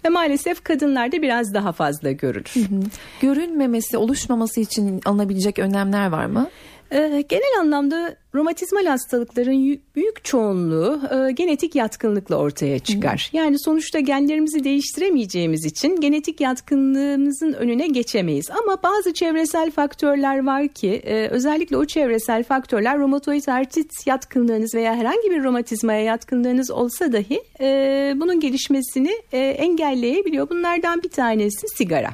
Ve 0.05 0.09
maalesef 0.09 0.63
kadınlarda 0.63 1.21
biraz 1.21 1.53
daha 1.53 1.71
fazla 1.71 2.11
görülür. 2.11 2.53
Hı 2.53 2.59
hı. 2.59 2.81
Görünmemesi, 3.21 3.97
oluşmaması 3.97 4.61
için 4.61 5.01
alınabilecek 5.05 5.59
önlemler 5.59 6.09
var 6.09 6.25
mı? 6.25 6.49
Ee, 6.91 7.23
genel 7.29 7.59
anlamda 7.59 8.15
romatizmal 8.35 8.85
hastalıkların 8.85 9.81
büyük 9.95 10.25
çoğunluğu 10.25 11.01
e, 11.11 11.31
genetik 11.31 11.75
yatkınlıkla 11.75 12.35
ortaya 12.35 12.79
çıkar. 12.79 13.29
Yani 13.33 13.59
sonuçta 13.59 13.99
genlerimizi 13.99 14.63
değiştiremeyeceğimiz 14.63 15.65
için 15.65 16.01
genetik 16.01 16.41
yatkınlığımızın 16.41 17.53
önüne 17.53 17.87
geçemeyiz. 17.87 18.49
Ama 18.49 18.83
bazı 18.83 19.13
çevresel 19.13 19.71
faktörler 19.71 20.45
var 20.45 20.67
ki 20.67 21.01
e, 21.05 21.27
özellikle 21.27 21.77
o 21.77 21.85
çevresel 21.85 22.43
faktörler 22.43 22.99
romatoid 22.99 23.47
artrit 23.47 24.07
yatkınlığınız 24.07 24.75
veya 24.75 24.95
herhangi 24.95 25.31
bir 25.31 25.43
romatizmaya 25.43 26.01
yatkınlığınız 26.01 26.71
olsa 26.71 27.13
dahi 27.13 27.43
e, 27.61 28.13
bunun 28.15 28.39
gelişmesini 28.39 29.11
engelleyebiliyor. 29.31 30.49
Bunlardan 30.49 31.03
bir 31.03 31.09
tanesi 31.09 31.67
sigara. 31.67 32.09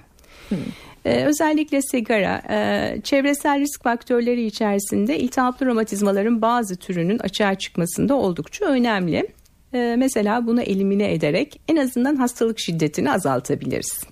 Hmm. 0.50 0.58
Ee, 1.06 1.26
özellikle 1.26 1.82
sigara, 1.82 2.42
e, 2.50 3.02
çevresel 3.02 3.60
risk 3.60 3.84
faktörleri 3.84 4.46
içerisinde 4.46 5.20
iltihaplı 5.20 5.66
romatizmaların 5.66 6.42
bazı 6.42 6.76
türünün 6.76 7.20
açığa 7.20 7.56
çıkmasında 7.56 8.16
oldukça 8.16 8.66
önemli. 8.66 9.28
E, 9.74 9.96
mesela 9.98 10.48
bunu 10.48 10.62
elimine 10.62 11.14
ederek 11.14 11.62
en 11.68 11.76
azından 11.76 12.16
hastalık 12.16 12.60
şiddetini 12.60 13.12
azaltabiliriz. 13.12 14.04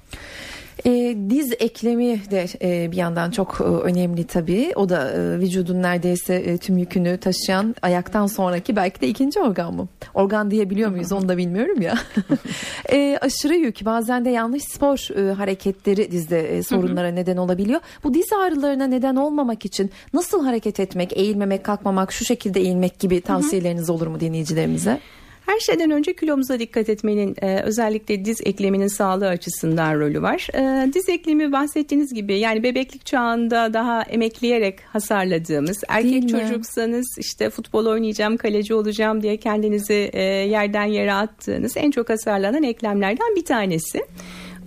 E, 0.86 1.18
diz 1.30 1.52
eklemi 1.60 2.22
de 2.32 2.46
e, 2.62 2.92
bir 2.92 2.98
yandan 2.98 3.32
çok 3.32 3.62
e, 3.62 3.64
önemli 3.64 4.24
tabii. 4.24 4.72
O 4.76 4.90
da 4.90 5.12
e, 5.12 5.40
vücudun 5.40 5.82
neredeyse 5.82 6.36
e, 6.36 6.58
tüm 6.58 6.78
yükünü 6.78 7.18
taşıyan 7.18 7.76
ayaktan 7.82 8.28
sonraki 8.28 8.76
belki 8.76 9.02
de 9.02 9.08
ikinci 9.08 9.40
organ 9.40 9.74
mı? 9.74 9.88
Organ 10.14 10.52
diyebiliyor 10.52 10.90
muyuz 10.90 11.12
onu 11.12 11.30
da 11.30 11.38
bilmiyorum 11.38 11.82
ya. 11.82 11.96
e, 12.92 13.18
aşırı 13.22 13.56
yük 13.56 13.86
bazen 13.86 14.26
de 14.26 14.30
yanlış 14.30 14.64
spor 14.64 15.18
e, 15.18 15.34
hareketleri 15.34 16.12
dizde 16.12 16.58
e, 16.58 16.64
sorunlara 16.64 17.08
neden 17.08 17.38
olabiliyor. 17.38 17.82
Bu 18.04 18.14
diz 18.14 18.34
ağrılarına 18.34 18.88
neden 18.88 19.16
olmamak 19.16 19.66
için 19.66 19.92
nasıl 20.14 20.46
hareket 20.46 20.80
etmek, 20.80 21.18
eğilmemek, 21.18 21.64
kalkmamak, 21.64 22.12
şu 22.12 22.26
şekilde 22.26 22.60
eğilmek 22.60 23.00
gibi 23.00 23.22
tavsiyeleriniz 23.22 23.90
olur 23.90 24.08
mu 24.08 24.20
dinleyicilerimize? 24.20 25.00
Her 25.46 25.60
şeyden 25.60 25.92
önce 25.92 26.16
kilomuza 26.16 26.60
dikkat 26.60 26.90
etmenin 26.90 27.36
e, 27.42 27.62
özellikle 27.62 28.26
diz 28.26 28.42
ekleminin 28.46 28.88
sağlığı 28.88 29.28
açısından 29.28 30.00
rolü 30.00 30.22
var. 30.22 30.48
E, 30.54 30.94
diz 30.94 31.10
eklemi 31.10 31.52
bahsettiğiniz 31.52 32.14
gibi 32.14 32.40
yani 32.40 32.64
bebeklik 32.64 33.06
çağında 33.06 33.74
daha 33.74 34.02
emekleyerek 34.02 34.80
hasarladığımız 34.86 35.84
erkek 35.88 36.30
çocuksanız 36.30 37.16
işte 37.20 37.50
futbol 37.50 37.86
oynayacağım 37.86 38.38
kaleci 38.38 38.74
olacağım 38.74 39.24
diye 39.24 39.38
kendinizi 39.38 40.10
e, 40.14 40.24
yerden 40.24 40.86
yere 40.86 41.14
attığınız 41.14 41.78
en 41.78 41.92
çok 41.92 42.10
hasarlanan 42.10 42.64
eklemlerden 42.64 43.36
bir 43.36 43.46
tanesi. 43.46 44.02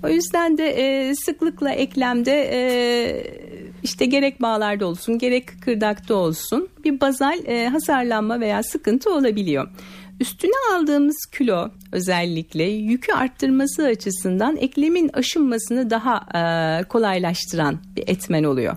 O 0.04 0.08
yüzden 0.08 0.58
de 0.58 0.68
e, 0.68 1.14
sıklıkla 1.14 1.70
eklemde 1.70 2.50
e, 2.52 2.60
işte 3.82 4.06
gerek 4.06 4.42
bağlarda 4.42 4.86
olsun 4.86 5.18
gerek 5.18 5.46
kıkırdakta 5.46 6.14
olsun 6.14 6.68
bir 6.84 7.00
bazal 7.00 7.38
e, 7.46 7.68
hasarlanma 7.68 8.40
veya 8.40 8.62
sıkıntı 8.62 9.14
olabiliyor. 9.14 9.68
Üstüne 10.20 10.74
aldığımız 10.74 11.16
kilo 11.38 11.70
özellikle 11.92 12.64
yükü 12.64 13.12
arttırması 13.12 13.84
açısından 13.84 14.56
eklemin 14.56 15.10
aşınmasını 15.12 15.90
daha 15.90 16.26
e, 16.34 16.84
kolaylaştıran 16.84 17.78
bir 17.96 18.04
etmen 18.06 18.44
oluyor. 18.44 18.76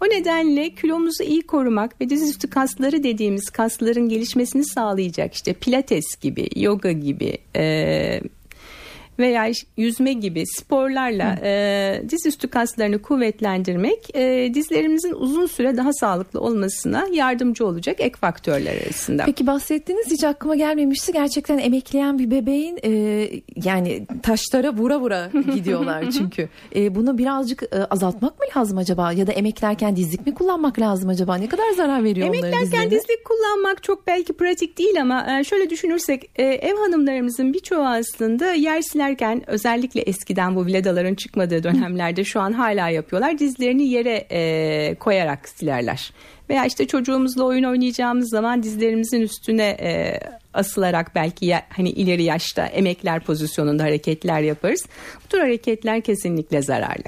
O 0.00 0.04
nedenle 0.04 0.74
kilomuzu 0.74 1.22
iyi 1.22 1.42
korumak 1.42 2.00
ve 2.00 2.10
dizüstü 2.10 2.50
kasları 2.50 3.02
dediğimiz 3.02 3.50
kasların 3.50 4.08
gelişmesini 4.08 4.64
sağlayacak 4.64 5.34
işte 5.34 5.52
pilates 5.52 6.16
gibi, 6.20 6.48
yoga 6.56 6.92
gibi, 6.92 7.38
e, 7.56 8.20
veya 9.18 9.50
yüzme 9.76 10.12
gibi 10.12 10.46
sporlarla 10.46 11.38
e, 11.42 12.02
dizüstü 12.08 12.48
kaslarını 12.48 13.02
kuvvetlendirmek 13.02 14.16
e, 14.16 14.54
dizlerimizin 14.54 15.12
uzun 15.12 15.46
süre 15.46 15.76
daha 15.76 15.92
sağlıklı 15.92 16.40
olmasına 16.40 17.06
yardımcı 17.12 17.66
olacak 17.66 17.96
ek 17.98 18.16
faktörler 18.20 18.82
arasında. 18.82 19.24
Peki 19.26 19.46
bahsettiğiniz 19.46 20.06
hiç 20.10 20.24
aklıma 20.24 20.54
gelmemişti. 20.56 21.12
Gerçekten 21.12 21.58
emekleyen 21.58 22.18
bir 22.18 22.30
bebeğin 22.30 22.78
e, 22.84 22.90
yani 23.64 24.06
taşlara 24.22 24.72
vura 24.72 25.00
vura 25.00 25.30
gidiyorlar 25.54 26.10
çünkü. 26.10 26.48
E, 26.76 26.94
bunu 26.94 27.18
birazcık 27.18 27.62
e, 27.62 27.84
azaltmak 27.84 28.38
mı 28.38 28.44
lazım 28.56 28.78
acaba? 28.78 29.12
Ya 29.12 29.26
da 29.26 29.32
emeklerken 29.32 29.96
dizlik 29.96 30.26
mi 30.26 30.34
kullanmak 30.34 30.80
lazım 30.80 31.08
acaba? 31.08 31.36
Ne 31.36 31.48
kadar 31.48 31.70
zarar 31.76 32.04
veriyor 32.04 32.26
emeklerken 32.26 32.48
onların 32.48 32.62
Emeklerken 32.62 32.90
dizlik 32.90 33.24
kullanmak 33.24 33.82
çok 33.82 34.06
belki 34.06 34.32
pratik 34.32 34.78
değil 34.78 35.00
ama 35.00 35.38
e, 35.38 35.44
şöyle 35.44 35.70
düşünürsek 35.70 36.30
e, 36.36 36.42
ev 36.42 36.76
hanımlarımızın 36.76 37.52
birçoğu 37.52 37.86
aslında 37.86 38.52
yer 38.52 38.82
silerken 39.02 39.50
özellikle 39.50 40.00
eskiden 40.00 40.56
bu 40.56 40.66
viledaların 40.66 41.14
çıkmadığı 41.14 41.62
dönemlerde 41.62 42.24
şu 42.24 42.40
an 42.40 42.52
hala 42.52 42.88
yapıyorlar. 42.88 43.38
Dizlerini 43.38 43.88
yere 43.88 44.26
e, 44.30 44.94
koyarak 44.94 45.48
silerler. 45.48 46.12
Veya 46.50 46.66
işte 46.66 46.86
çocuğumuzla 46.86 47.44
oyun 47.44 47.64
oynayacağımız 47.64 48.30
zaman 48.30 48.62
dizlerimizin 48.62 49.20
üstüne 49.20 49.68
e, 49.68 50.20
asılarak 50.54 51.14
belki 51.14 51.46
ya, 51.46 51.62
hani 51.68 51.90
ileri 51.90 52.22
yaşta 52.22 52.66
emekler 52.66 53.20
pozisyonunda 53.20 53.82
hareketler 53.82 54.40
yaparız. 54.40 54.86
Bu 55.24 55.28
tür 55.28 55.38
hareketler 55.38 56.00
kesinlikle 56.00 56.62
zararlı. 56.62 57.04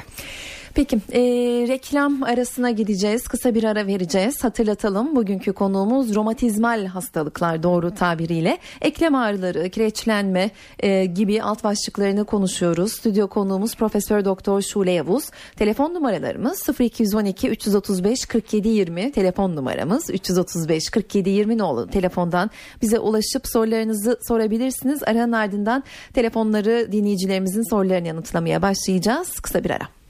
Peki 0.75 0.97
e, 1.13 1.21
reklam 1.69 2.23
arasına 2.23 2.71
gideceğiz. 2.71 3.29
Kısa 3.29 3.55
bir 3.55 3.65
ara 3.65 3.87
vereceğiz. 3.87 4.45
Hatırlatalım 4.45 5.17
bugünkü 5.17 5.53
konuğumuz 5.53 6.15
romatizmal 6.15 6.87
hastalıklar 6.87 7.63
doğru 7.63 7.95
tabiriyle. 7.95 8.59
Eklem 8.81 9.15
ağrıları, 9.15 9.71
kireçlenme 9.71 10.51
e, 10.81 11.05
gibi 11.05 11.43
alt 11.43 11.65
başlıklarını 11.65 12.25
konuşuyoruz. 12.25 12.93
Stüdyo 12.93 13.29
konuğumuz 13.29 13.77
Profesör 13.77 14.25
Doktor 14.25 14.63
Şule 14.63 14.93
Yavuz. 14.93 15.31
Telefon 15.57 15.95
numaralarımız 15.95 16.69
0212 16.81 17.49
335 17.49 18.27
47 18.27 18.69
20 18.69 19.13
telefon 19.13 19.57
numaramız 19.57 20.11
335 20.11 20.91
47 20.91 21.31
20 21.31 21.59
nolu 21.59 21.87
telefondan 21.87 22.51
bize 22.83 22.99
ulaşıp 22.99 23.47
sorularınızı 23.47 24.19
sorabilirsiniz. 24.29 25.03
Aranın 25.03 25.33
ardından 25.33 25.85
telefonları 26.15 26.93
dinleyicilerimizin 26.93 27.71
sorularını 27.71 28.09
yanıtlamaya 28.09 28.63
başlayacağız. 28.63 29.41
Kısa 29.41 29.65
bir 29.65 29.71
ara. 29.71 30.04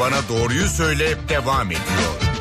Bana 0.00 0.16
Doğruyu 0.28 0.66
Söyle 0.68 1.04
devam 1.28 1.66
ediyor. 1.66 2.34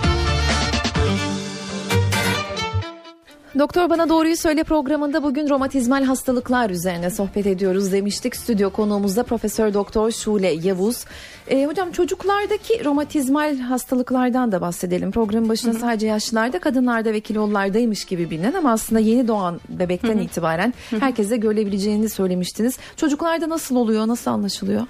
Doktor 3.60 3.90
Bana 3.90 4.10
Doğruyu 4.10 4.38
Söyle 4.38 4.64
programında 4.64 5.24
bugün 5.24 5.50
romatizmal 5.50 6.04
hastalıklar 6.04 6.70
üzerine 6.70 7.10
sohbet 7.10 7.48
ediyoruz 7.48 7.92
demiştik. 7.92 8.36
Stüdyo 8.36 8.70
konuğumuzda 8.70 9.24
Profesör 9.24 9.74
Doktor 9.74 10.12
Şule 10.12 10.48
Yavuz. 10.48 11.06
E, 11.48 11.66
hocam 11.66 11.92
çocuklardaki 11.92 12.86
romatizmal 12.86 13.58
hastalıklardan 13.58 14.52
da 14.52 14.62
bahsedelim. 14.62 15.12
Programın 15.12 15.50
başında 15.50 15.72
Hı-hı. 15.72 15.82
sadece 15.82 16.08
yaşlılarda, 16.08 16.60
kadınlarda 16.60 17.14
ve 17.14 17.20
kilolulardaymış 17.20 18.06
gibi 18.06 18.30
bilinen 18.30 18.54
ama 18.54 18.72
aslında 18.72 19.00
yeni 19.00 19.28
doğan 19.28 19.60
bebekten 19.70 20.16
Hı-hı. 20.16 20.24
itibaren 20.24 20.74
herkese 21.00 21.38
görülebileceğini 21.38 22.10
söylemiştiniz. 22.10 22.78
Çocuklarda 22.98 23.50
nasıl 23.50 23.76
oluyor, 23.76 24.08
nasıl 24.08 24.32
anlaşılıyor? 24.32 24.82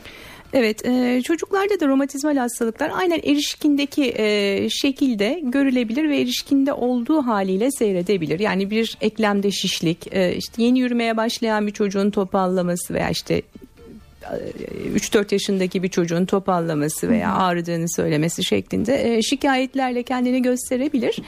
Evet 0.53 0.85
e, 0.85 1.21
çocuklarda 1.21 1.79
da 1.79 1.87
romatizmal 1.87 2.37
hastalıklar 2.37 2.91
aynen 2.95 3.19
erişkindeki 3.23 4.13
e, 4.17 4.67
şekilde 4.69 5.39
görülebilir 5.43 6.09
ve 6.09 6.19
erişkinde 6.19 6.73
olduğu 6.73 7.21
haliyle 7.21 7.71
seyredebilir. 7.71 8.39
Yani 8.39 8.69
bir 8.69 8.97
eklemde 9.01 9.51
şişlik, 9.51 10.15
e, 10.15 10.35
işte 10.35 10.63
yeni 10.63 10.79
yürümeye 10.79 11.17
başlayan 11.17 11.67
bir 11.67 11.71
çocuğun 11.71 12.09
topallaması 12.11 12.93
veya 12.93 13.09
işte 13.09 13.41
3-4 14.95 15.33
yaşındaki 15.33 15.83
bir 15.83 15.89
çocuğun 15.89 16.25
topallaması 16.25 17.09
veya 17.09 17.33
ağrıdığını 17.35 17.89
söylemesi 17.89 18.43
şeklinde 18.43 19.21
şikayetlerle 19.21 20.03
kendini 20.03 20.41
gösterebilir. 20.41 21.19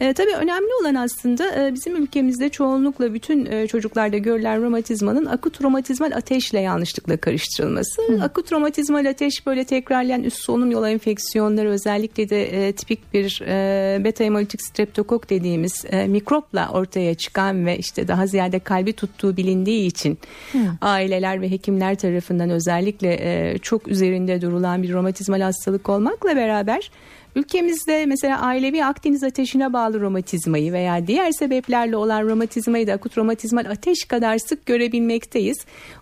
E, 0.00 0.12
tabii 0.12 0.34
önemli 0.34 0.68
olan 0.80 0.94
aslında 0.94 1.66
e, 1.66 1.74
bizim 1.74 1.96
ülkemizde 1.96 2.48
çoğunlukla 2.48 3.14
bütün 3.14 3.46
e, 3.46 3.66
çocuklarda 3.66 4.18
görülen 4.18 4.62
romatizmanın 4.62 5.26
akut 5.26 5.62
romatizmal 5.62 6.12
ateşle 6.12 6.60
yanlışlıkla 6.60 7.16
karıştırılması. 7.16 8.02
Hı. 8.02 8.22
Akut 8.22 8.52
romatizmal 8.52 9.06
ateş 9.06 9.46
böyle 9.46 9.64
tekrarlayan 9.64 10.22
üst 10.22 10.36
solunum 10.36 10.70
yolu 10.70 10.88
enfeksiyonları 10.88 11.68
özellikle 11.68 12.28
de 12.28 12.68
e, 12.68 12.72
tipik 12.72 13.14
bir 13.14 13.42
e, 13.46 14.04
beta 14.04 14.24
hemolitik 14.24 14.62
streptokok 14.62 15.30
dediğimiz 15.30 15.84
e, 15.90 16.06
mikropla 16.06 16.68
ortaya 16.72 17.14
çıkan 17.14 17.66
ve 17.66 17.78
işte 17.78 18.08
daha 18.08 18.26
ziyade 18.26 18.58
kalbi 18.58 18.92
tuttuğu 18.92 19.36
bilindiği 19.36 19.86
için 19.86 20.18
Hı. 20.52 20.58
aileler 20.80 21.42
ve 21.42 21.50
hekimler 21.50 21.94
tarafından 21.94 22.50
özellikle 22.50 23.18
e, 23.20 23.58
çok 23.58 23.88
üzerinde 23.88 24.40
durulan 24.40 24.82
bir 24.82 24.92
romatizmal 24.92 25.40
hastalık 25.40 25.88
olmakla 25.88 26.36
beraber 26.36 26.90
Ülkemizde 27.36 28.06
mesela 28.06 28.40
ailevi 28.40 28.84
Akdeniz 28.84 29.24
ateşine 29.24 29.72
bağlı 29.72 30.00
romatizmayı 30.00 30.72
veya 30.72 31.06
diğer 31.06 31.32
sebeplerle 31.32 31.96
olan 31.96 32.22
romatizmayı 32.22 32.86
da 32.86 32.92
akut 32.92 33.18
romatizmal 33.18 33.64
ateş 33.70 34.04
kadar 34.04 34.38
sık 34.38 34.66
görebilmekteyiz. 34.66 35.58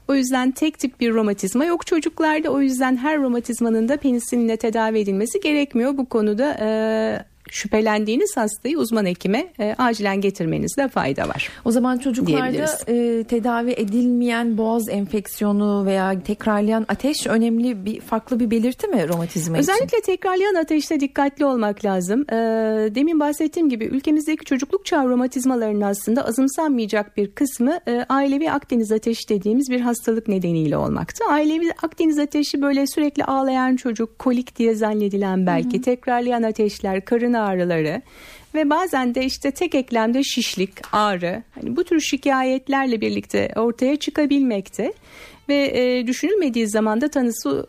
O 0.08 0.14
yüzden 0.14 0.50
tek 0.50 0.78
tip 0.78 1.00
bir 1.00 1.12
romatizma 1.12 1.64
yok 1.64 1.86
çocuklarda. 1.86 2.50
O 2.50 2.60
yüzden 2.60 2.96
her 2.96 3.18
romatizmanın 3.18 3.88
da 3.88 3.96
penisilinle 3.96 4.56
tedavi 4.56 4.98
edilmesi 4.98 5.40
gerekmiyor. 5.40 5.98
Bu 5.98 6.06
konuda 6.06 6.56
e, 6.60 6.68
şüphelendiğiniz 7.50 8.36
hastayı 8.36 8.78
uzman 8.78 9.06
hekime 9.06 9.52
e, 9.58 9.74
acilen 9.78 10.20
getirmenizde 10.20 10.88
fayda 10.88 11.28
var. 11.28 11.50
O 11.64 11.70
zaman 11.70 11.98
çocuklarda 11.98 12.66
e, 12.88 13.24
tedavi 13.24 13.70
edilmeyen 13.70 14.58
boğaz 14.58 14.88
enfeksiyonu 14.88 15.86
veya 15.86 16.22
tekrarlayan 16.22 16.86
ateş 16.88 17.26
önemli 17.26 17.84
bir 17.84 18.00
farklı 18.00 18.40
bir 18.40 18.50
belirti 18.50 18.88
mi 18.88 19.08
romatizma 19.08 19.58
için? 19.58 19.72
Özellikle 19.72 20.00
tekrarlayan 20.00 20.54
ateşte 20.54 21.00
dikkatli 21.00 21.44
olmak 21.44 21.84
lazım. 21.84 22.20
E, 22.20 22.34
demin 22.94 23.20
bahsettiğim 23.20 23.68
gibi 23.68 23.84
ülkemizdeki 23.84 24.44
çocukluk 24.44 24.86
çağı 24.86 25.08
romatizmalarının 25.08 25.80
aslında 25.80 26.26
azımsanmayacak 26.26 27.16
bir 27.16 27.30
kısmı 27.30 27.80
e, 27.88 28.06
ailevi 28.08 28.50
Akdeniz 28.50 28.92
ateşi 28.92 29.28
dediğimiz 29.28 29.70
bir 29.70 29.80
hastalık 29.80 30.28
nedeniyle 30.28 30.76
olmakta. 30.76 31.24
Ailevi 31.30 31.72
Akdeniz 31.82 32.18
ateşi 32.18 32.62
böyle 32.62 32.86
sürekli 32.86 33.24
ağlayan 33.24 33.76
çocuk, 33.76 34.18
kolik 34.18 34.58
diye 34.58 34.74
zannedilen 34.74 35.46
belki 35.46 35.76
hı 35.76 35.78
hı. 35.78 35.82
tekrarlayan 35.82 36.42
ateşler, 36.42 37.04
karın 37.04 37.35
ağrıları 37.38 38.02
ve 38.54 38.70
bazen 38.70 39.14
de 39.14 39.24
işte 39.24 39.50
tek 39.50 39.74
eklemde 39.74 40.22
şişlik, 40.22 40.70
ağrı 40.92 41.42
hani 41.54 41.76
bu 41.76 41.84
tür 41.84 42.00
şikayetlerle 42.00 43.00
birlikte 43.00 43.52
ortaya 43.56 43.96
çıkabilmekte 43.96 44.92
ve 45.48 45.54
e, 45.54 46.06
düşünülmediği 46.06 46.68
zaman 46.68 47.00
da 47.00 47.08
tanısı 47.08 47.66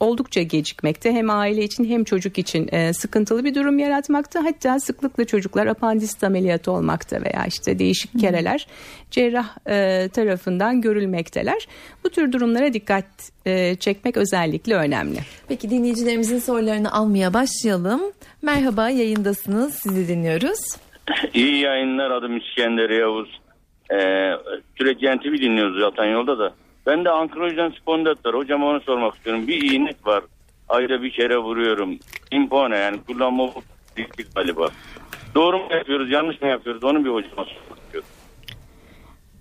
oldukça 0.00 0.42
gecikmekte. 0.42 1.12
Hem 1.12 1.30
aile 1.30 1.64
için 1.64 1.84
hem 1.84 2.04
çocuk 2.04 2.38
için 2.38 2.68
e, 2.72 2.92
sıkıntılı 2.92 3.44
bir 3.44 3.54
durum 3.54 3.78
yaratmakta. 3.78 4.44
Hatta 4.44 4.80
sıklıkla 4.80 5.24
çocuklar 5.24 5.66
apandisit 5.66 6.24
ameliyatı 6.24 6.72
olmakta 6.72 7.16
veya 7.16 7.46
işte 7.46 7.78
değişik 7.78 8.20
kereler 8.20 8.66
cerrah 9.10 9.48
e, 9.66 10.08
tarafından 10.08 10.80
görülmekteler. 10.80 11.68
Bu 12.04 12.10
tür 12.10 12.32
durumlara 12.32 12.72
dikkat 12.72 13.04
e, 13.46 13.74
çekmek 13.74 14.16
özellikle 14.16 14.74
önemli. 14.74 15.18
Peki 15.48 15.70
dinleyicilerimizin 15.70 16.38
sorularını 16.38 16.92
almaya 16.92 17.34
başlayalım. 17.34 18.00
Merhaba 18.42 18.88
yayındasınız 18.88 19.74
sizi 19.74 20.08
dinliyoruz. 20.08 20.60
İyi 21.34 21.60
yayınlar 21.60 22.10
adım 22.10 22.36
İskender 22.36 22.90
Yavuz. 22.90 23.40
Ee, 23.90 24.30
sürekli 24.78 25.16
NTV 25.16 25.42
dinliyoruz 25.42 25.80
zaten 25.80 26.04
yolda 26.04 26.38
da. 26.38 26.54
Ben 26.86 27.04
de 27.04 27.10
ankilojdan 27.10 27.70
spondat 27.70 28.26
var. 28.26 28.34
Hocam 28.34 28.62
onu 28.62 28.80
sormak 28.80 29.14
istiyorum. 29.14 29.46
Bir 29.46 29.72
iğnet 29.72 30.06
var. 30.06 30.24
Ayda 30.68 31.02
bir 31.02 31.10
kere 31.10 31.38
vuruyorum. 31.38 31.98
Simpone 32.32 32.78
yani 32.78 32.98
kullanma 33.06 33.50
değişik 33.96 34.34
galiba. 34.34 34.68
Doğru 35.34 35.58
mu 35.58 35.66
yapıyoruz 35.70 36.10
yanlış 36.10 36.42
mı 36.42 36.48
yapıyoruz 36.48 36.84
onu 36.84 37.04
bir 37.04 37.10
hocama 37.10 37.44
sormak 37.44 37.78
istiyorum. 37.84 38.08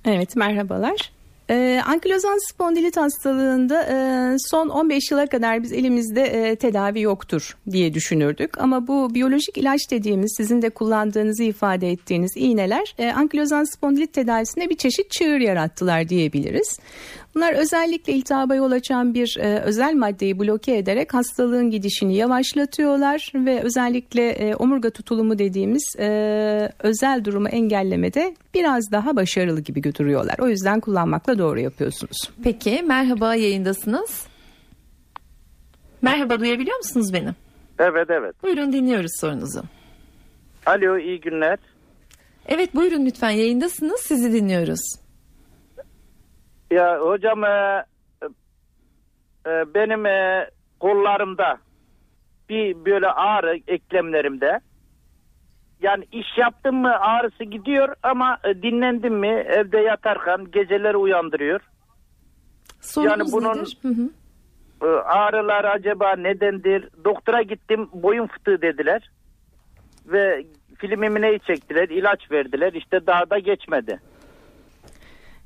Evet 0.05 0.35
merhabalar. 0.35 1.11
Ee, 1.49 1.81
ankilozan 1.85 2.51
spondilit 2.51 2.97
hastalığında 2.97 3.83
e, 3.83 3.95
son 4.39 4.69
15 4.69 5.11
yıla 5.11 5.27
kadar 5.27 5.63
biz 5.63 5.73
elimizde 5.73 6.21
e, 6.21 6.55
tedavi 6.55 7.01
yoktur 7.01 7.57
diye 7.71 7.93
düşünürdük. 7.93 8.57
Ama 8.57 8.87
bu 8.87 9.13
biyolojik 9.13 9.57
ilaç 9.57 9.91
dediğimiz 9.91 10.33
sizin 10.37 10.61
de 10.61 10.69
kullandığınızı 10.69 11.43
ifade 11.43 11.91
ettiğiniz 11.91 12.31
iğneler 12.35 12.95
e, 12.97 13.11
ankilozan 13.11 13.63
spondilit 13.63 14.13
tedavisinde 14.13 14.69
bir 14.69 14.77
çeşit 14.77 15.11
çığır 15.11 15.39
yarattılar 15.39 16.09
diyebiliriz. 16.09 16.79
Bunlar 17.35 17.53
özellikle 17.53 18.13
iltihaba 18.13 18.55
yol 18.55 18.71
açan 18.71 19.13
bir 19.13 19.37
e, 19.39 19.59
özel 19.59 19.93
maddeyi 19.93 20.39
bloke 20.39 20.77
ederek 20.77 21.13
hastalığın 21.13 21.69
gidişini 21.69 22.15
yavaşlatıyorlar 22.15 23.31
ve 23.35 23.61
özellikle 23.61 24.29
e, 24.29 24.55
omurga 24.55 24.89
tutulumu 24.89 25.39
dediğimiz 25.39 25.95
e, 25.99 26.07
özel 26.79 27.25
durumu 27.25 27.47
engellemede 27.49 28.35
biraz 28.53 28.91
daha 28.91 29.15
başarılı 29.15 29.61
gibi 29.61 29.81
götürüyorlar. 29.81 30.35
O 30.39 30.47
yüzden 30.47 30.79
kullanmakla 30.79 31.37
doğru 31.37 31.59
yapıyorsunuz. 31.59 32.17
Peki 32.43 32.83
merhaba 32.87 33.35
yayındasınız. 33.35 34.27
Merhaba 36.01 36.39
duyabiliyor 36.39 36.77
musunuz 36.77 37.13
beni? 37.13 37.29
Evet 37.79 38.09
evet. 38.09 38.43
Buyurun 38.43 38.73
dinliyoruz 38.73 39.11
sorunuzu. 39.21 39.63
Alo 40.65 40.97
iyi 40.97 41.19
günler. 41.19 41.57
Evet 42.47 42.75
buyurun 42.75 43.05
lütfen 43.05 43.29
yayındasınız 43.29 43.99
sizi 43.99 44.33
dinliyoruz. 44.33 45.02
Ya 46.73 46.99
hocam 46.99 47.43
e, 47.43 47.85
e, 49.47 49.49
benim 49.75 50.05
e, 50.05 50.49
kollarımda 50.79 51.57
bir 52.49 52.85
böyle 52.85 53.07
ağrı 53.07 53.59
eklemlerimde. 53.67 54.59
Yani 55.81 56.05
iş 56.11 56.27
yaptım 56.37 56.75
mı 56.75 56.95
ağrısı 56.99 57.43
gidiyor 57.43 57.95
ama 58.03 58.37
e, 58.43 58.61
dinlendim 58.61 59.13
mi 59.15 59.27
evde 59.27 59.77
yatarken 59.77 60.51
geceleri 60.51 60.97
uyandırıyor. 60.97 61.61
Sorunuz 62.81 63.11
Yani 63.11 63.23
bunun- 63.31 63.57
nedir? 63.57 63.77
Hı 63.81 63.87
hı. 63.87 64.09
E, 64.81 64.87
ağrılar 65.01 65.63
acaba 65.65 66.15
nedendir? 66.15 66.89
Doktora 67.05 67.41
gittim 67.41 67.89
boyun 67.93 68.27
fıtığı 68.27 68.61
dediler. 68.61 69.09
Ve 70.05 70.45
film 70.77 71.03
emineyi 71.03 71.39
çektiler 71.39 71.89
ilaç 71.89 72.31
verdiler 72.31 72.73
işte 72.73 73.07
daha 73.07 73.29
da 73.29 73.39
geçmedi. 73.39 73.99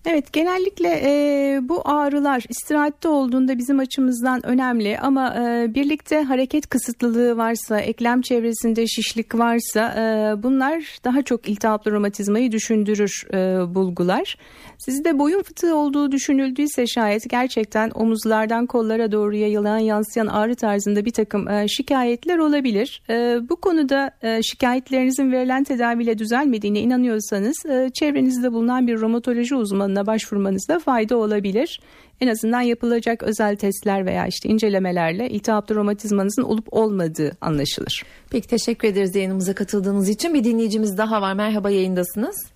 Evet 0.09 0.33
genellikle 0.33 1.01
e, 1.03 1.59
bu 1.69 1.81
ağrılar 1.85 2.43
istirahatte 2.49 3.07
olduğunda 3.07 3.57
bizim 3.57 3.79
açımızdan 3.79 4.45
önemli 4.45 4.99
ama 4.99 5.35
e, 5.35 5.73
birlikte 5.73 6.21
hareket 6.23 6.69
kısıtlılığı 6.69 7.37
varsa, 7.37 7.79
eklem 7.79 8.21
çevresinde 8.21 8.87
şişlik 8.87 9.35
varsa 9.35 9.93
e, 9.97 10.43
bunlar 10.43 10.97
daha 11.03 11.21
çok 11.21 11.49
iltihaplı 11.49 11.91
romatizmayı 11.91 12.51
düşündürür 12.51 13.25
e, 13.33 13.37
bulgular. 13.75 14.37
Sizde 14.77 15.19
boyun 15.19 15.43
fıtığı 15.43 15.75
olduğu 15.75 16.11
düşünüldüyse 16.11 16.87
şayet 16.87 17.29
gerçekten 17.29 17.91
omuzlardan 17.95 18.65
kollara 18.65 19.11
doğru 19.11 19.35
yayılan 19.35 19.77
yansıyan 19.77 20.27
ağrı 20.27 20.55
tarzında 20.55 21.05
bir 21.05 21.11
takım 21.11 21.47
e, 21.47 21.67
şikayetler 21.67 22.37
olabilir. 22.37 23.01
E, 23.09 23.37
bu 23.49 23.55
konuda 23.55 24.11
e, 24.21 24.43
şikayetlerinizin 24.43 25.31
verilen 25.31 25.63
tedaviyle 25.63 26.17
düzelmediğine 26.17 26.79
inanıyorsanız 26.79 27.65
e, 27.65 27.89
çevrenizde 27.93 28.53
bulunan 28.53 28.87
bir 28.87 29.01
romatoloji 29.01 29.55
uzmanına 29.97 30.07
başvurmanızda 30.07 30.79
fayda 30.79 31.17
olabilir. 31.17 31.79
En 32.21 32.27
azından 32.27 32.61
yapılacak 32.61 33.23
özel 33.23 33.55
testler 33.55 34.05
veya 34.05 34.27
işte 34.27 34.49
incelemelerle 34.49 35.29
iltihaplı 35.29 35.75
romatizmanızın 35.75 36.43
olup 36.43 36.67
olmadığı 36.71 37.31
anlaşılır. 37.41 38.03
Peki 38.31 38.47
teşekkür 38.47 38.87
ederiz 38.87 39.15
yayınımıza 39.15 39.55
katıldığınız 39.55 40.09
için. 40.09 40.33
Bir 40.33 40.43
dinleyicimiz 40.43 40.97
daha 40.97 41.21
var. 41.21 41.33
Merhaba 41.33 41.69
yayındasınız. 41.69 42.53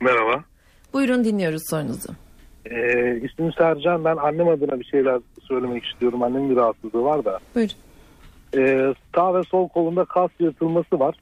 Merhaba. 0.00 0.44
Buyurun 0.92 1.24
dinliyoruz 1.24 1.62
sorunuzu. 1.70 2.08
Ee, 2.66 3.20
ismim 3.22 3.52
Sercan. 3.52 4.04
Ben 4.04 4.16
annem 4.16 4.48
adına 4.48 4.80
bir 4.80 4.84
şeyler 4.84 5.20
söylemek 5.48 5.84
istiyorum. 5.84 6.22
Annemin 6.22 6.50
bir 6.50 6.56
rahatsızlığı 6.56 7.02
var 7.02 7.24
da. 7.24 7.38
Buyurun. 7.54 7.74
Ee, 8.56 8.94
sağ 9.14 9.34
ve 9.34 9.42
sol 9.42 9.68
kolunda 9.68 10.04
kas 10.04 10.30
yırtılması 10.40 10.98
var. 10.98 11.14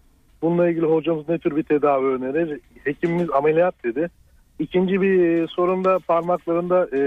Bununla 0.42 0.68
ilgili 0.68 0.86
hocamız 0.86 1.28
ne 1.28 1.38
tür 1.38 1.56
bir 1.56 1.62
tedavi 1.62 2.06
önerir? 2.06 2.60
Hekimimiz 2.84 3.30
ameliyat 3.30 3.74
dedi. 3.84 4.10
İkinci 4.58 5.00
bir 5.00 5.48
sorun 5.48 5.84
da 5.84 5.98
parmaklarında 5.98 6.88
e, 6.92 7.00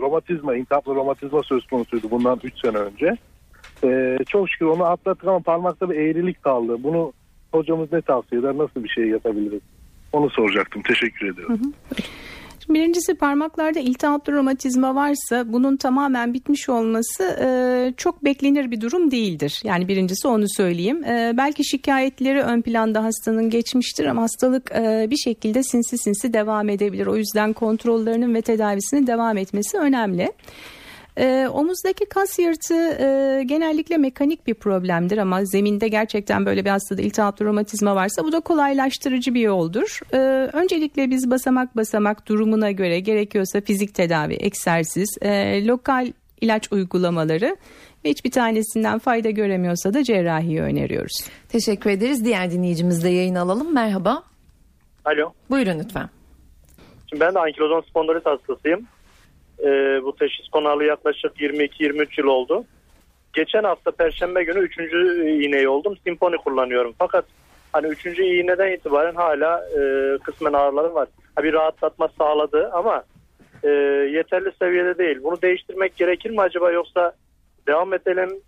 romatizma, 0.00 0.56
intihaplı 0.56 0.94
romatizma 0.94 1.42
söz 1.42 1.66
konusuydu 1.66 2.10
bundan 2.10 2.40
3 2.44 2.60
sene 2.60 2.76
önce. 2.76 3.16
E, 3.84 4.18
çok 4.28 4.50
şükür 4.50 4.66
onu 4.66 4.84
atlattık 4.84 5.28
ama 5.28 5.40
parmakta 5.40 5.90
bir 5.90 5.96
eğrilik 5.96 6.42
kaldı. 6.42 6.76
Bunu 6.82 7.12
hocamız 7.52 7.92
ne 7.92 8.00
tavsiye 8.00 8.40
eder? 8.40 8.58
Nasıl 8.58 8.84
bir 8.84 8.88
şey 8.88 9.04
yapabiliriz? 9.04 9.60
Onu 10.12 10.30
soracaktım. 10.30 10.82
Teşekkür 10.82 11.32
ediyorum. 11.32 11.60
Birincisi 12.68 13.14
parmaklarda 13.14 13.80
iltihaplı 13.80 14.32
romatizma 14.32 14.94
varsa 14.94 15.52
bunun 15.52 15.76
tamamen 15.76 16.34
bitmiş 16.34 16.68
olması 16.68 17.24
e, 17.40 17.48
çok 17.96 18.24
beklenir 18.24 18.70
bir 18.70 18.80
durum 18.80 19.10
değildir. 19.10 19.60
Yani 19.64 19.88
birincisi 19.88 20.28
onu 20.28 20.44
söyleyeyim. 20.48 21.04
E, 21.04 21.34
belki 21.36 21.64
şikayetleri 21.64 22.42
ön 22.42 22.62
planda 22.62 23.04
hastanın 23.04 23.50
geçmiştir 23.50 24.04
ama 24.04 24.22
hastalık 24.22 24.72
e, 24.72 25.06
bir 25.10 25.16
şekilde 25.16 25.62
sinsi 25.62 25.98
sinsi 25.98 26.32
devam 26.32 26.68
edebilir. 26.68 27.06
O 27.06 27.16
yüzden 27.16 27.52
kontrollerinin 27.52 28.34
ve 28.34 28.42
tedavisinin 28.42 29.06
devam 29.06 29.36
etmesi 29.36 29.78
önemli. 29.78 30.32
E, 31.18 31.48
omuzdaki 31.52 32.06
kas 32.06 32.38
yırtığı 32.38 32.88
e, 32.90 33.42
genellikle 33.42 33.96
mekanik 33.96 34.46
bir 34.46 34.54
problemdir 34.54 35.18
ama 35.18 35.44
zeminde 35.44 35.88
gerçekten 35.88 36.46
böyle 36.46 36.64
bir 36.64 36.70
hastada 36.70 37.02
iltihaplı 37.02 37.46
romatizma 37.46 37.96
varsa 37.96 38.24
bu 38.24 38.32
da 38.32 38.40
kolaylaştırıcı 38.40 39.34
bir 39.34 39.40
yoldur. 39.40 40.00
E, 40.12 40.18
öncelikle 40.52 41.10
biz 41.10 41.30
basamak 41.30 41.76
basamak 41.76 42.28
durumuna 42.28 42.70
göre 42.70 43.00
gerekiyorsa 43.00 43.60
fizik 43.60 43.94
tedavi, 43.94 44.36
egzersiz, 44.40 45.18
e, 45.22 45.66
lokal 45.66 46.12
ilaç 46.40 46.72
uygulamaları 46.72 47.56
ve 48.04 48.10
hiçbir 48.10 48.30
tanesinden 48.30 48.98
fayda 48.98 49.30
göremiyorsa 49.30 49.94
da 49.94 50.04
cerrahiyi 50.04 50.60
öneriyoruz. 50.60 51.28
Teşekkür 51.48 51.90
ederiz. 51.90 52.24
Diğer 52.24 52.50
dinleyicimizle 52.50 53.08
yayın 53.08 53.34
alalım. 53.34 53.74
Merhaba. 53.74 54.22
Alo. 55.04 55.32
Buyurun 55.50 55.78
lütfen. 55.78 56.08
Şimdi 57.10 57.20
ben 57.20 57.34
de 57.34 57.38
ankilozan 57.38 57.80
spondilit 57.80 58.26
hastasıyım. 58.26 58.86
Ee, 59.60 60.02
bu 60.02 60.16
teşhis 60.16 60.48
konalı 60.48 60.84
yaklaşık 60.84 61.40
22-23 61.40 62.20
yıl 62.20 62.26
oldu. 62.26 62.64
Geçen 63.32 63.64
hafta 63.64 63.90
perşembe 63.90 64.44
günü 64.44 64.58
3. 64.58 64.78
iğneyi 65.46 65.68
oldum. 65.68 65.96
Simponi 66.04 66.36
kullanıyorum. 66.36 66.94
Fakat 66.98 67.24
hani 67.72 67.86
3. 67.86 68.06
iğneden 68.06 68.72
itibaren 68.72 69.14
hala 69.14 69.68
e, 69.78 69.80
kısmen 70.18 70.52
ağrılarım 70.52 70.94
var. 70.94 71.08
Ha, 71.34 71.42
bir 71.42 71.52
rahatlatma 71.52 72.08
sağladı 72.18 72.70
ama 72.72 73.04
e, 73.62 73.68
yeterli 74.12 74.52
seviyede 74.58 74.98
değil. 74.98 75.18
Bunu 75.22 75.42
değiştirmek 75.42 75.96
gerekir 75.96 76.30
mi 76.30 76.40
acaba 76.40 76.70
yoksa 76.70 77.12
devam 77.66 77.94
edelim 77.94 78.40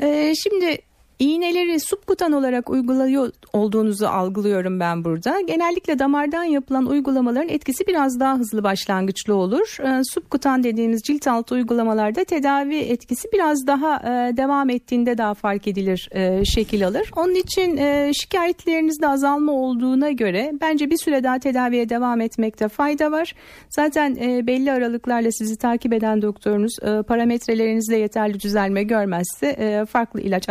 Ee, 0.00 0.32
şimdi 0.34 0.78
iğneleri 1.22 1.80
subkutan 1.80 2.32
olarak 2.32 2.70
uyguluyor 2.70 3.30
olduğunuzu 3.52 4.06
algılıyorum 4.06 4.80
ben 4.80 5.04
burada. 5.04 5.40
Genellikle 5.40 5.98
damardan 5.98 6.44
yapılan 6.44 6.86
uygulamaların 6.86 7.48
etkisi 7.48 7.86
biraz 7.86 8.20
daha 8.20 8.38
hızlı 8.38 8.64
başlangıçlı 8.64 9.34
olur. 9.34 9.76
Ee, 9.80 10.02
subkutan 10.04 10.64
dediğimiz 10.64 11.02
cilt 11.02 11.26
altı 11.28 11.54
uygulamalarda 11.54 12.24
tedavi 12.24 12.76
etkisi 12.76 13.28
biraz 13.32 13.66
daha 13.66 13.96
e, 13.96 14.36
devam 14.36 14.70
ettiğinde 14.70 15.18
daha 15.18 15.34
fark 15.34 15.68
edilir 15.68 16.08
e, 16.12 16.44
şekil 16.44 16.86
alır. 16.86 17.10
Onun 17.16 17.34
için 17.34 17.76
e, 17.76 18.10
şikayetlerinizde 18.14 19.08
azalma 19.08 19.52
olduğuna 19.52 20.10
göre 20.10 20.52
bence 20.60 20.90
bir 20.90 20.96
süre 20.96 21.24
daha 21.24 21.38
tedaviye 21.38 21.88
devam 21.88 22.20
etmekte 22.20 22.68
fayda 22.68 23.12
var. 23.12 23.34
Zaten 23.70 24.16
belli 24.46 24.72
aralıklarla 24.72 25.32
sizi 25.32 25.56
takip 25.56 25.92
eden 25.92 26.22
doktorunuz 26.22 26.72
parametrelerinizde 27.08 27.96
yeterli 27.96 28.40
düzelme 28.40 28.82
görmezse 28.82 29.84
farklı 29.88 30.20
ilaç 30.20 30.48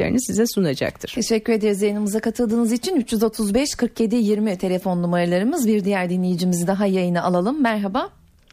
alternatiflerini 0.00 0.20
size 0.20 0.46
sunacaktır. 0.46 1.12
Teşekkür 1.14 1.52
ederiz 1.52 1.82
yayınımıza 1.82 2.20
katıldığınız 2.20 2.72
için. 2.72 2.96
335 2.96 3.74
47 3.74 4.16
20 4.16 4.58
telefon 4.58 5.02
numaralarımız. 5.02 5.68
Bir 5.68 5.84
diğer 5.84 6.10
dinleyicimizi 6.10 6.66
daha 6.66 6.86
yayına 6.86 7.22
alalım. 7.22 7.62
Merhaba. 7.62 8.10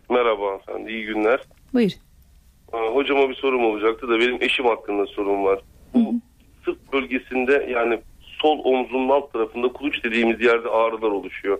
Merhaba 0.09 0.47
hanımefendi, 0.47 0.91
iyi 0.91 1.05
günler. 1.05 1.39
Buyur. 1.73 1.91
Aa, 2.73 2.95
Hocama 2.95 3.29
bir 3.29 3.35
sorum 3.35 3.65
olacaktı 3.65 4.07
da 4.07 4.19
benim 4.19 4.41
eşim 4.43 4.65
hakkında 4.65 5.05
sorum 5.05 5.43
var. 5.43 5.59
Bu 5.93 6.13
sırt 6.65 6.93
bölgesinde 6.93 7.67
yani 7.71 7.99
sol 8.41 8.59
omzunun 8.63 9.09
alt 9.09 9.33
tarafında 9.33 9.67
kuluç 9.67 10.03
dediğimiz 10.03 10.41
yerde 10.41 10.69
ağrılar 10.69 11.11
oluşuyor. 11.11 11.59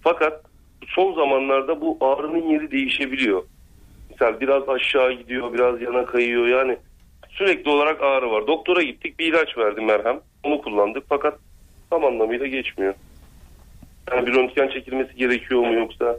Fakat 0.00 0.42
son 0.86 1.14
zamanlarda 1.14 1.80
bu 1.80 1.98
ağrının 2.00 2.48
yeri 2.48 2.70
değişebiliyor. 2.70 3.42
Mesela 4.10 4.40
biraz 4.40 4.68
aşağı 4.68 5.12
gidiyor, 5.12 5.52
biraz 5.52 5.82
yana 5.82 6.04
kayıyor 6.06 6.46
yani 6.46 6.76
sürekli 7.38 7.70
olarak 7.70 8.02
ağrı 8.02 8.30
var. 8.30 8.46
Doktora 8.46 8.82
gittik 8.82 9.18
bir 9.18 9.26
ilaç 9.26 9.58
verdi 9.58 9.80
merhem. 9.80 10.20
Onu 10.42 10.62
kullandık 10.62 11.04
fakat 11.08 11.38
tam 11.90 12.04
anlamıyla 12.04 12.46
geçmiyor. 12.46 12.94
Yani 14.12 14.26
bir 14.26 14.34
röntgen 14.34 14.68
çekilmesi 14.68 15.16
gerekiyor 15.16 15.60
mu 15.60 15.74
yoksa 15.74 16.16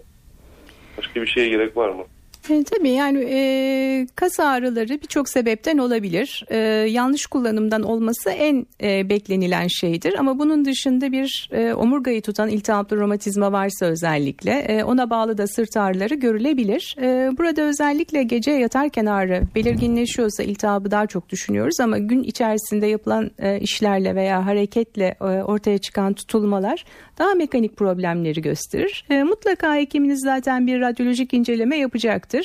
başka 0.97 1.21
bir 1.21 1.27
şeye 1.27 1.49
gerek 1.49 1.77
var 1.77 1.89
mı? 1.89 2.03
E, 2.49 2.63
tabii 2.63 2.89
yani 2.89 3.25
e, 3.29 4.07
kas 4.15 4.39
ağrıları 4.39 5.01
birçok 5.01 5.29
sebepten 5.29 5.77
olabilir. 5.77 6.45
E, 6.49 6.57
yanlış 6.89 7.25
kullanımdan 7.25 7.83
olması 7.83 8.29
en 8.29 8.65
e, 8.83 9.09
beklenilen 9.09 9.67
şeydir. 9.67 10.15
Ama 10.19 10.39
bunun 10.39 10.65
dışında 10.65 11.11
bir 11.11 11.49
e, 11.51 11.73
omurgayı 11.73 12.21
tutan 12.21 12.49
iltihaplı 12.49 12.97
romatizma 12.97 13.51
varsa 13.51 13.85
özellikle 13.85 14.51
e, 14.51 14.83
ona 14.83 15.09
bağlı 15.09 15.37
da 15.37 15.47
sırt 15.47 15.77
ağrıları 15.77 16.15
görülebilir. 16.15 16.95
E, 17.01 17.37
burada 17.37 17.61
özellikle 17.61 18.23
gece 18.23 18.51
yatarken 18.51 19.05
ağrı 19.05 19.41
belirginleşiyorsa 19.55 20.43
iltihabı 20.43 20.91
daha 20.91 21.07
çok 21.07 21.29
düşünüyoruz. 21.29 21.79
Ama 21.79 21.97
gün 21.97 22.23
içerisinde 22.23 22.87
yapılan 22.87 23.31
e, 23.39 23.59
işlerle 23.59 24.15
veya 24.15 24.45
hareketle 24.45 25.15
e, 25.21 25.23
ortaya 25.23 25.77
çıkan 25.77 26.13
tutulmalar 26.13 26.85
daha 27.17 27.33
mekanik 27.33 27.77
problemleri 27.77 28.41
gösterir. 28.41 29.05
E, 29.09 29.23
mutlaka 29.23 29.75
hekiminiz 29.75 30.21
zaten 30.21 30.67
bir 30.67 30.81
radyolojik 30.81 31.33
inceleme 31.33 31.77
yapacaktır. 31.77 32.36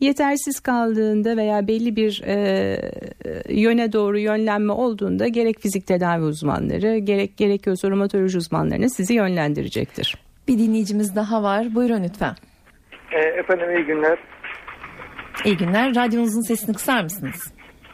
Yetersiz 0.00 0.60
kaldığında 0.60 1.36
veya 1.36 1.68
belli 1.68 1.96
bir 1.96 2.22
e, 2.26 2.76
yöne 3.48 3.92
doğru 3.92 4.18
yönlenme 4.18 4.72
olduğunda 4.72 5.28
gerek 5.28 5.60
fizik 5.60 5.86
tedavi 5.86 6.22
uzmanları 6.22 6.98
gerek 6.98 7.36
gerekiyorsa 7.36 7.90
romatoloji 7.90 8.38
uzmanlarını 8.38 8.90
sizi 8.90 9.14
yönlendirecektir. 9.14 10.16
Bir 10.48 10.58
dinleyicimiz 10.58 11.16
daha 11.16 11.42
var. 11.42 11.74
Buyurun 11.74 12.04
lütfen. 12.04 12.34
E, 13.12 13.18
efendim 13.18 13.76
iyi 13.76 13.84
günler. 13.84 14.18
İyi 15.44 15.56
günler. 15.56 15.94
Radyonuzun 15.96 16.48
sesini 16.48 16.74
kısar 16.74 17.02
mısınız? 17.02 17.52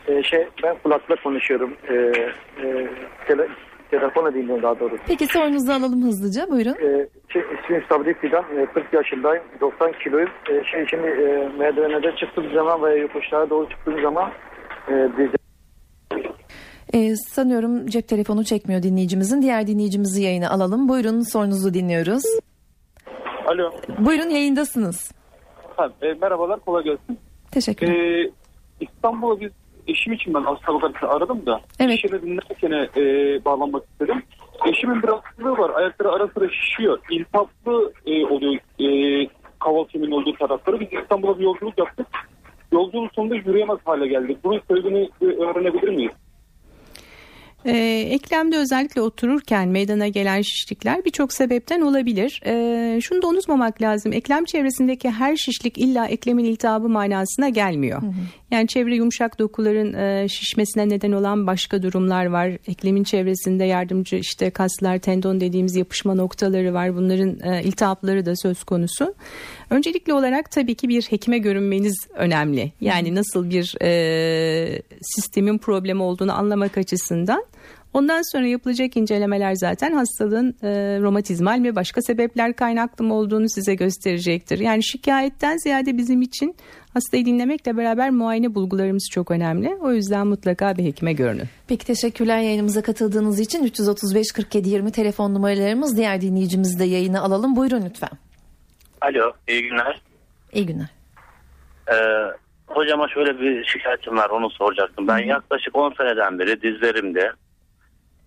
E, 0.09 0.23
şey 0.23 0.49
ben 0.63 0.77
kulakla 0.83 1.17
konuşuyorum. 1.17 1.77
E, 1.89 1.95
e, 1.95 2.89
tele, 3.27 3.49
telefonu 3.93 4.35
dinliyorum 4.35 4.63
daha 4.63 4.81
doğrusu. 4.81 5.03
Peki 5.07 5.27
sorunuzu 5.27 5.73
alalım 5.73 6.03
hızlıca. 6.03 6.51
Buyurun. 6.51 6.73
E, 6.73 7.09
şey, 7.33 7.43
ismim 7.43 7.85
Sabri 7.89 8.15
Fidan. 8.15 8.45
E, 8.59 8.67
40 8.67 8.93
yaşındayım. 8.93 9.45
90 9.61 9.93
kiloyum. 10.05 10.31
E, 10.51 10.65
şey 10.65 10.87
şimdi 10.91 11.07
e, 11.07 11.49
merdivenlerden 11.59 12.17
çıktığım 12.17 12.55
zaman 12.55 12.83
veya 12.83 12.97
yokuşlara 12.97 13.51
doğru 13.51 13.69
çıktığım 13.69 14.03
zaman 14.03 14.33
e, 14.89 14.93
dizi 15.17 15.37
Ee, 16.95 17.17
sanıyorum 17.17 17.87
cep 17.87 18.09
telefonu 18.09 18.45
çekmiyor 18.45 18.83
dinleyicimizin. 18.83 19.43
Diğer 19.43 19.67
dinleyicimizi 19.67 20.23
yayına 20.23 20.51
alalım. 20.51 20.89
Buyurun 20.89 21.33
sorunuzu 21.33 21.75
dinliyoruz. 21.75 22.23
Alo. 23.47 23.71
Buyurun 23.99 24.31
yayındasınız. 24.31 25.13
Ha, 25.77 25.89
e, 26.03 26.13
merhabalar 26.13 26.61
kolay 26.61 26.85
gelsin. 26.85 27.19
Teşekkürler. 27.51 27.95
Ee, 27.95 28.31
İstanbul'a 28.81 29.41
biz 29.41 29.51
eşim 29.87 30.13
için 30.13 30.35
ben 30.35 30.43
hastalık 30.43 31.03
aradım 31.03 31.47
da. 31.47 31.61
Evet. 31.81 31.93
Eşimi 31.93 32.23
dinlerken 32.23 32.89
e, 32.97 33.05
bağlanmak 33.45 33.83
istedim. 33.93 34.23
Eşimin 34.67 35.03
bir 35.03 35.09
hastalığı 35.09 35.59
var. 35.59 35.71
Ayakları 35.75 36.13
ara 36.13 36.29
sıra 36.29 36.49
şişiyor. 36.49 36.99
İltihaplı 37.11 37.93
e, 38.07 38.27
oluyor 38.27 38.55
e, 38.81 39.29
kaval 39.61 39.85
kemiğinin 39.85 40.17
olduğu 40.17 40.33
tarafları. 40.33 40.81
Biz 40.81 40.89
İstanbul'a 41.03 41.39
bir 41.39 41.45
yolculuk 41.45 41.79
yaptık. 41.79 42.07
Yolculuğun 42.73 43.11
sonunda 43.15 43.35
yürüyemez 43.35 43.79
hale 43.85 44.07
geldik. 44.07 44.39
Bunun 44.45 44.61
sebebini 44.69 45.11
öğrenebilir 45.21 45.89
miyiz? 45.89 46.13
Ee, 47.67 48.07
eklemde 48.11 48.57
özellikle 48.57 49.01
otururken 49.01 49.69
meydana 49.69 50.09
gelen 50.09 50.43
şişlikler 50.43 51.05
birçok 51.05 51.33
sebepten 51.33 51.81
olabilir. 51.81 52.41
Ee, 52.47 53.01
şunu 53.01 53.23
da 53.23 53.29
unutmamak 53.29 53.83
lazım. 53.83 54.13
Eklem 54.13 54.45
çevresindeki 54.45 55.11
her 55.11 55.37
şişlik 55.37 55.79
illa 55.79 56.07
eklemin 56.07 56.45
iltihabı 56.45 56.89
manasına 56.89 57.49
gelmiyor. 57.49 58.03
Yani 58.51 58.69
çevre 58.69 58.97
yumuşak 58.97 59.39
dokuların 59.39 59.95
e, 59.95 60.29
şişmesine 60.29 60.89
neden 60.89 61.13
olan 61.13 61.47
başka 61.47 61.83
durumlar 61.83 62.27
var. 62.27 62.49
Eklemin 62.69 63.05
çevresinde 63.05 63.65
yardımcı 63.65 64.17
işte 64.17 64.51
kaslar, 64.51 64.99
tendon 64.99 65.41
dediğimiz 65.41 65.77
yapışma 65.77 66.15
noktaları 66.15 66.75
var. 66.75 66.97
Bunların 66.97 67.53
e, 67.53 67.63
iltihapları 67.63 68.27
da 68.27 68.37
söz 68.37 68.65
konusu. 68.65 69.15
Öncelikli 69.71 70.13
olarak 70.13 70.51
tabii 70.51 70.75
ki 70.75 70.89
bir 70.89 71.03
hekime 71.03 71.39
görünmeniz 71.39 72.07
önemli. 72.15 72.73
Yani 72.81 73.15
nasıl 73.15 73.51
bir 73.51 73.75
e, 73.83 74.83
sistemin 75.03 75.59
problemi 75.59 76.03
olduğunu 76.03 76.39
anlamak 76.39 76.79
açısından. 76.79 77.45
Ondan 77.95 78.33
sonra 78.33 78.47
yapılacak 78.47 78.97
incelemeler 78.97 79.55
zaten 79.55 79.93
hastalığın 79.93 80.57
e, 80.63 80.69
romatizmal 81.01 81.59
mi 81.59 81.77
başka 81.77 82.03
sebepler 82.03 82.57
kaynaklı 82.57 83.05
mı 83.05 83.15
olduğunu 83.15 83.49
size 83.49 83.75
gösterecektir. 83.75 84.59
Yani 84.59 84.85
şikayetten 84.85 85.57
ziyade 85.57 85.97
bizim 85.97 86.23
için 86.23 86.57
hastayı 86.95 87.27
dinlemekle 87.27 87.77
beraber 87.77 88.11
muayene 88.11 88.55
bulgularımız 88.55 89.09
çok 89.13 89.31
önemli. 89.31 89.77
O 89.81 89.93
yüzden 89.93 90.27
mutlaka 90.27 90.77
bir 90.77 90.85
hekime 90.85 91.13
görünün. 91.13 91.49
Peki 91.69 91.87
teşekkürler 91.87 92.39
yayınımıza 92.39 92.83
katıldığınız 92.83 93.41
için 93.41 93.65
335 93.65 94.33
47 94.33 94.69
20 94.69 94.93
telefon 94.93 95.35
numaralarımız 95.35 95.97
diğer 95.97 96.21
dinleyicimizi 96.21 96.79
de 96.79 96.85
yayına 96.85 97.21
alalım. 97.21 97.57
Buyurun 97.57 97.83
lütfen. 97.87 98.11
Alo, 99.01 99.33
iyi 99.49 99.63
günler. 99.63 100.01
İyi 100.53 100.67
günler. 100.67 100.91
Ee, 101.89 101.95
hocama 102.67 103.09
şöyle 103.09 103.41
bir 103.41 103.65
şikayetim 103.65 104.17
var, 104.17 104.31
onu 104.31 104.51
soracaktım. 104.51 105.09
Ben 105.09 105.19
yaklaşık 105.19 105.77
10 105.77 105.95
seneden 105.99 106.39
beri 106.39 106.63
dizlerimde 106.63 107.33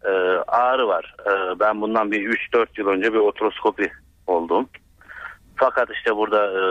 e, 0.04 0.10
ağrı 0.48 0.88
var. 0.88 1.16
E, 1.26 1.60
ben 1.60 1.82
bundan 1.82 2.12
bir 2.12 2.30
3-4 2.54 2.68
yıl 2.78 2.88
önce 2.88 3.14
bir 3.14 3.20
otroskopi 3.20 3.92
oldum. 4.28 4.70
Fakat 5.56 5.90
işte 5.92 6.16
burada 6.16 6.46
e, 6.46 6.62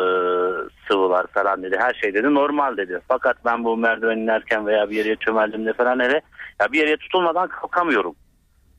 sıvılar 0.88 1.26
falan 1.26 1.62
dedi, 1.62 1.76
her 1.78 1.94
şey 1.94 2.14
dedi 2.14 2.34
normal 2.34 2.76
dedi. 2.76 3.00
Fakat 3.08 3.36
ben 3.44 3.64
bu 3.64 3.76
merdiven 3.76 4.18
inerken 4.18 4.66
veya 4.66 4.90
bir 4.90 4.96
yere 4.96 5.16
çömeldiğimde 5.16 5.72
falan 5.72 6.00
hele 6.00 6.20
ya 6.60 6.72
bir 6.72 6.78
yere 6.78 6.96
tutulmadan 6.96 7.48
kalkamıyorum. 7.48 8.14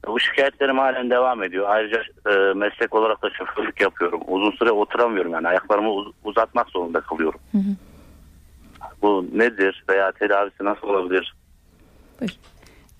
Bu 0.08 0.20
şikayetlerim 0.20 0.78
halen 0.78 1.10
devam 1.10 1.44
ediyor. 1.44 1.66
Ayrıca 1.70 2.04
e, 2.30 2.54
meslek 2.54 2.96
olarak 2.96 3.22
da 3.22 3.30
şoförlük 3.30 3.82
yapıyorum. 3.82 4.22
Uzun 4.28 4.52
süre 4.52 4.72
oturamıyorum 4.72 5.32
yani 5.32 5.48
ayaklarımı 5.48 5.92
uz- 5.92 6.14
uzatmak 6.24 6.70
zorunda 6.70 7.02
kalıyorum. 7.02 7.40
Bu 9.02 9.26
nedir 9.34 9.84
veya 9.90 10.12
tedavisi 10.12 10.64
nasıl 10.64 10.88
olabilir? 10.88 11.36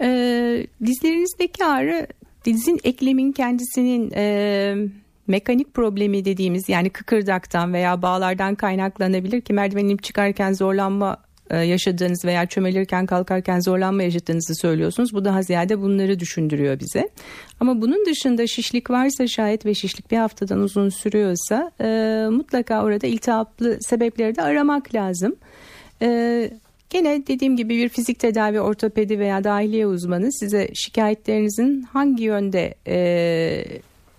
Ee, 0.02 0.68
dizlerinizdeki 0.86 1.66
ağrı 1.66 2.08
dizin 2.46 2.80
eklemin 2.84 3.32
kendisinin 3.32 4.12
e, 4.16 4.76
mekanik 5.28 5.74
problemi 5.74 6.26
dediğimiz 6.26 6.70
yani 6.70 6.90
kıkırdaktan 6.90 7.74
veya 7.74 8.02
bağlardan 8.02 8.56
kaynaklanabilir 8.56 9.42
ki 9.42 9.54
merdiven 9.54 9.86
inip 9.86 10.04
çıkarken 10.04 10.54
zorlanma 10.54 11.18
e, 11.50 11.58
yaşadığınız 11.58 12.26
veya 12.26 12.46
çömelirken 12.46 13.06
kalkarken 13.06 13.60
zorlanma 13.60 14.04
yaşadığınızı 14.04 14.56
söylüyorsunuz. 14.56 15.14
Bu 15.14 15.26
daha 15.26 15.42
ziyade 15.42 15.82
bunları 15.82 16.20
düşündürüyor 16.20 16.80
bize. 16.80 17.10
Ama 17.60 17.82
bunun 17.82 18.06
dışında 18.06 18.48
şişlik 18.48 18.90
varsa 18.90 19.28
şayet 19.28 19.66
ve 19.66 19.74
şişlik 19.74 20.12
bir 20.12 20.18
haftadan 20.18 20.60
uzun 20.60 20.90
sürüyorsa 20.90 21.72
e, 21.82 21.88
mutlaka 22.32 22.84
orada 22.84 23.08
iltihaplı 23.08 23.78
sebepleri 23.82 24.36
de 24.36 24.42
aramak 24.42 24.96
lazım. 24.96 25.36
E, 26.02 26.52
Gene 26.90 27.28
dediğim 27.28 27.58
gibi 27.58 27.78
bir 27.78 27.90
fizik 27.90 28.20
tedavi 28.20 28.60
ortopedi 28.60 29.20
veya 29.20 29.44
dahiliye 29.44 29.88
uzmanı 29.88 30.32
size 30.32 30.70
şikayetlerinizin 30.74 31.82
hangi 31.82 32.24
yönde 32.24 32.76
e, 32.88 32.98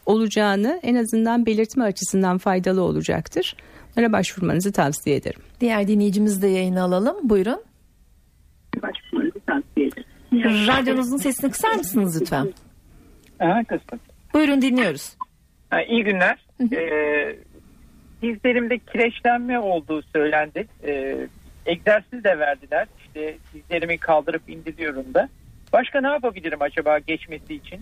olacağını 0.06 0.80
en 0.82 0.94
azından 0.94 1.46
belirtme 1.46 1.84
açısından 1.84 2.38
faydalı 2.38 2.82
olacaktır. 2.82 3.56
Onlara 3.96 4.12
başvurmanızı 4.12 4.72
tavsiye 4.72 5.16
ederim. 5.16 5.40
Diğer 5.60 5.88
dinleyicimizi 5.88 6.42
de 6.42 6.46
yayına 6.46 6.82
alalım. 6.84 7.16
Buyurun. 7.22 7.62
Başvurmanızı 8.82 9.40
tavsiye 9.40 9.86
ederim. 9.86 10.66
Radyonuzun 10.66 11.16
sesini 11.16 11.50
kısar 11.50 11.74
mısınız 11.74 12.20
lütfen? 12.20 12.52
Aha, 13.40 13.64
kıstım. 13.64 14.00
Buyurun 14.34 14.62
dinliyoruz. 14.62 15.16
Ha, 15.70 15.82
iyi 15.82 16.04
günler. 16.04 16.46
Ee, 16.60 17.36
dizlerimde 18.22 18.78
kireçlenme 18.78 19.58
olduğu 19.58 20.02
söylendi. 20.02 20.66
Ee, 20.84 21.16
egzersiz 21.66 22.24
de 22.24 22.38
verdiler. 22.38 22.86
İşte 22.98 23.36
dizlerimi 23.54 23.98
kaldırıp 23.98 24.48
indiriyorum 24.48 25.14
da. 25.14 25.28
Başka 25.72 26.00
ne 26.00 26.08
yapabilirim 26.08 26.62
acaba 26.62 26.98
geçmesi 26.98 27.54
için? 27.54 27.80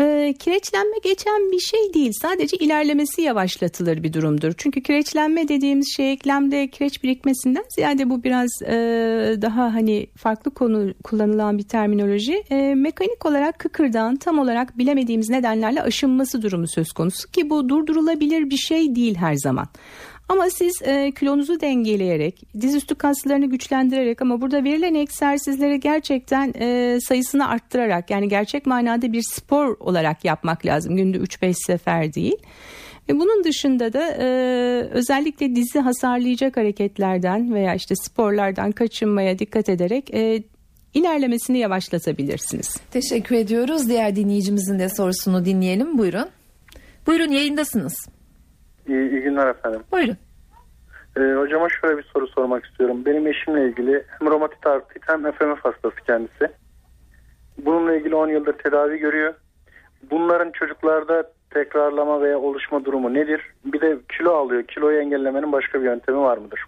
Ee, 0.00 0.34
kireçlenme 0.38 0.96
geçen 1.04 1.52
bir 1.52 1.58
şey 1.58 1.94
değil. 1.94 2.12
Sadece 2.22 2.56
ilerlemesi 2.56 3.22
yavaşlatılır 3.22 4.02
bir 4.02 4.12
durumdur. 4.12 4.52
Çünkü 4.56 4.82
kireçlenme 4.82 5.48
dediğimiz 5.48 5.96
şey 5.96 6.12
eklemde 6.12 6.68
kireç 6.68 7.02
birikmesinden 7.02 7.64
ziyade 7.74 8.10
bu 8.10 8.24
biraz 8.24 8.50
e, 8.62 8.74
daha 9.42 9.74
hani 9.74 10.06
farklı 10.16 10.54
konu 10.54 10.94
kullanılan 11.04 11.58
bir 11.58 11.62
terminoloji. 11.62 12.42
E, 12.50 12.74
mekanik 12.74 13.26
olarak 13.26 13.58
kıkırdağın 13.58 14.16
tam 14.16 14.38
olarak 14.38 14.78
bilemediğimiz 14.78 15.30
nedenlerle 15.30 15.82
aşınması 15.82 16.42
durumu 16.42 16.68
söz 16.68 16.92
konusu 16.92 17.30
ki 17.30 17.50
bu 17.50 17.68
durdurulabilir 17.68 18.50
bir 18.50 18.56
şey 18.56 18.94
değil 18.94 19.14
her 19.14 19.34
zaman. 19.34 19.66
Ama 20.28 20.50
siz 20.50 20.82
e, 20.82 21.12
kilonuzu 21.18 21.60
dengeleyerek, 21.60 22.42
dizüstü 22.60 22.94
kaslarını 22.94 23.46
güçlendirerek 23.46 24.22
ama 24.22 24.40
burada 24.40 24.64
verilen 24.64 24.94
egzersizleri 24.94 25.80
gerçekten 25.80 26.52
e, 26.60 26.98
sayısını 27.00 27.48
arttırarak 27.48 28.10
yani 28.10 28.28
gerçek 28.28 28.66
manada 28.66 29.12
bir 29.12 29.22
spor 29.22 29.76
olarak 29.80 30.24
yapmak 30.24 30.66
lazım. 30.66 30.96
Günde 30.96 31.18
3-5 31.18 31.54
sefer 31.66 32.14
değil. 32.14 32.36
Ve 33.08 33.18
bunun 33.18 33.44
dışında 33.44 33.92
da 33.92 34.16
e, 34.20 34.26
özellikle 34.90 35.56
dizi 35.56 35.78
hasarlayacak 35.78 36.56
hareketlerden 36.56 37.54
veya 37.54 37.74
işte 37.74 37.94
sporlardan 37.96 38.72
kaçınmaya 38.72 39.38
dikkat 39.38 39.68
ederek 39.68 40.14
e, 40.14 40.42
ilerlemesini 40.94 41.58
yavaşlatabilirsiniz. 41.58 42.76
Teşekkür 42.90 43.36
ediyoruz. 43.36 43.88
Diğer 43.88 44.16
dinleyicimizin 44.16 44.78
de 44.78 44.88
sorusunu 44.88 45.44
dinleyelim. 45.44 45.98
Buyurun. 45.98 46.28
Buyurun 47.06 47.30
yayındasınız. 47.32 47.94
İyi, 48.88 49.10
iyi 49.10 49.22
günler 49.22 49.46
efendim. 49.46 49.80
Buyurun. 49.92 50.16
Ee, 51.16 51.20
hocama 51.20 51.68
şöyle 51.68 51.98
bir 51.98 52.02
soru 52.02 52.26
sormak 52.26 52.64
istiyorum. 52.64 53.04
Benim 53.06 53.26
eşimle 53.26 53.68
ilgili 53.68 54.04
hem 54.18 54.30
romatit 54.30 54.66
artrit 54.66 55.02
hem 55.06 55.32
FMF 55.32 55.64
hastası 55.64 55.96
kendisi. 56.06 56.48
Bununla 57.58 57.94
ilgili 57.94 58.14
10 58.14 58.28
yıldır 58.28 58.52
tedavi 58.52 58.98
görüyor. 58.98 59.34
Bunların 60.10 60.50
çocuklarda 60.50 61.32
tekrarlama 61.50 62.20
veya 62.20 62.38
oluşma 62.38 62.84
durumu 62.84 63.14
nedir? 63.14 63.40
Bir 63.64 63.80
de 63.80 63.98
kilo 64.18 64.32
alıyor. 64.32 64.62
Kiloyu 64.62 65.00
engellemenin 65.00 65.52
başka 65.52 65.80
bir 65.80 65.84
yöntemi 65.84 66.18
var 66.18 66.38
mıdır? 66.38 66.64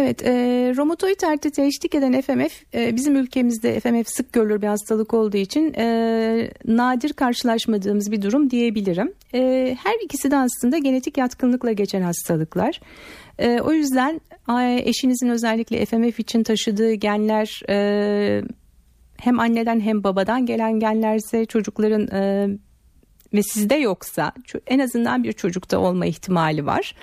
Evet, 0.00 0.22
e, 0.22 0.30
romatoid 0.76 1.20
artrite 1.22 1.66
eşlik 1.66 1.94
eden 1.94 2.20
FMF 2.20 2.74
e, 2.74 2.96
bizim 2.96 3.16
ülkemizde 3.16 3.80
FMF 3.80 4.08
sık 4.08 4.32
görülür 4.32 4.62
bir 4.62 4.66
hastalık 4.66 5.14
olduğu 5.14 5.36
için 5.36 5.74
e, 5.74 6.50
nadir 6.64 7.12
karşılaşmadığımız 7.12 8.12
bir 8.12 8.22
durum 8.22 8.50
diyebilirim. 8.50 9.12
E, 9.34 9.76
her 9.82 10.04
ikisi 10.04 10.30
de 10.30 10.36
aslında 10.36 10.78
genetik 10.78 11.18
yatkınlıkla 11.18 11.72
geçen 11.72 12.02
hastalıklar. 12.02 12.80
E, 13.38 13.60
o 13.60 13.72
yüzden 13.72 14.20
eşinizin 14.84 15.28
özellikle 15.28 15.84
FMF 15.84 16.20
için 16.20 16.42
taşıdığı 16.42 16.92
genler 16.92 17.62
e, 17.68 18.42
hem 19.16 19.40
anneden 19.40 19.80
hem 19.80 20.04
babadan 20.04 20.46
gelen 20.46 20.80
genlerse 20.80 21.44
çocukların 21.46 22.08
e, 22.08 22.48
ve 23.34 23.42
sizde 23.42 23.74
yoksa 23.74 24.32
en 24.66 24.78
azından 24.78 25.24
bir 25.24 25.32
çocukta 25.32 25.78
olma 25.78 26.06
ihtimali 26.06 26.66
var. 26.66 26.94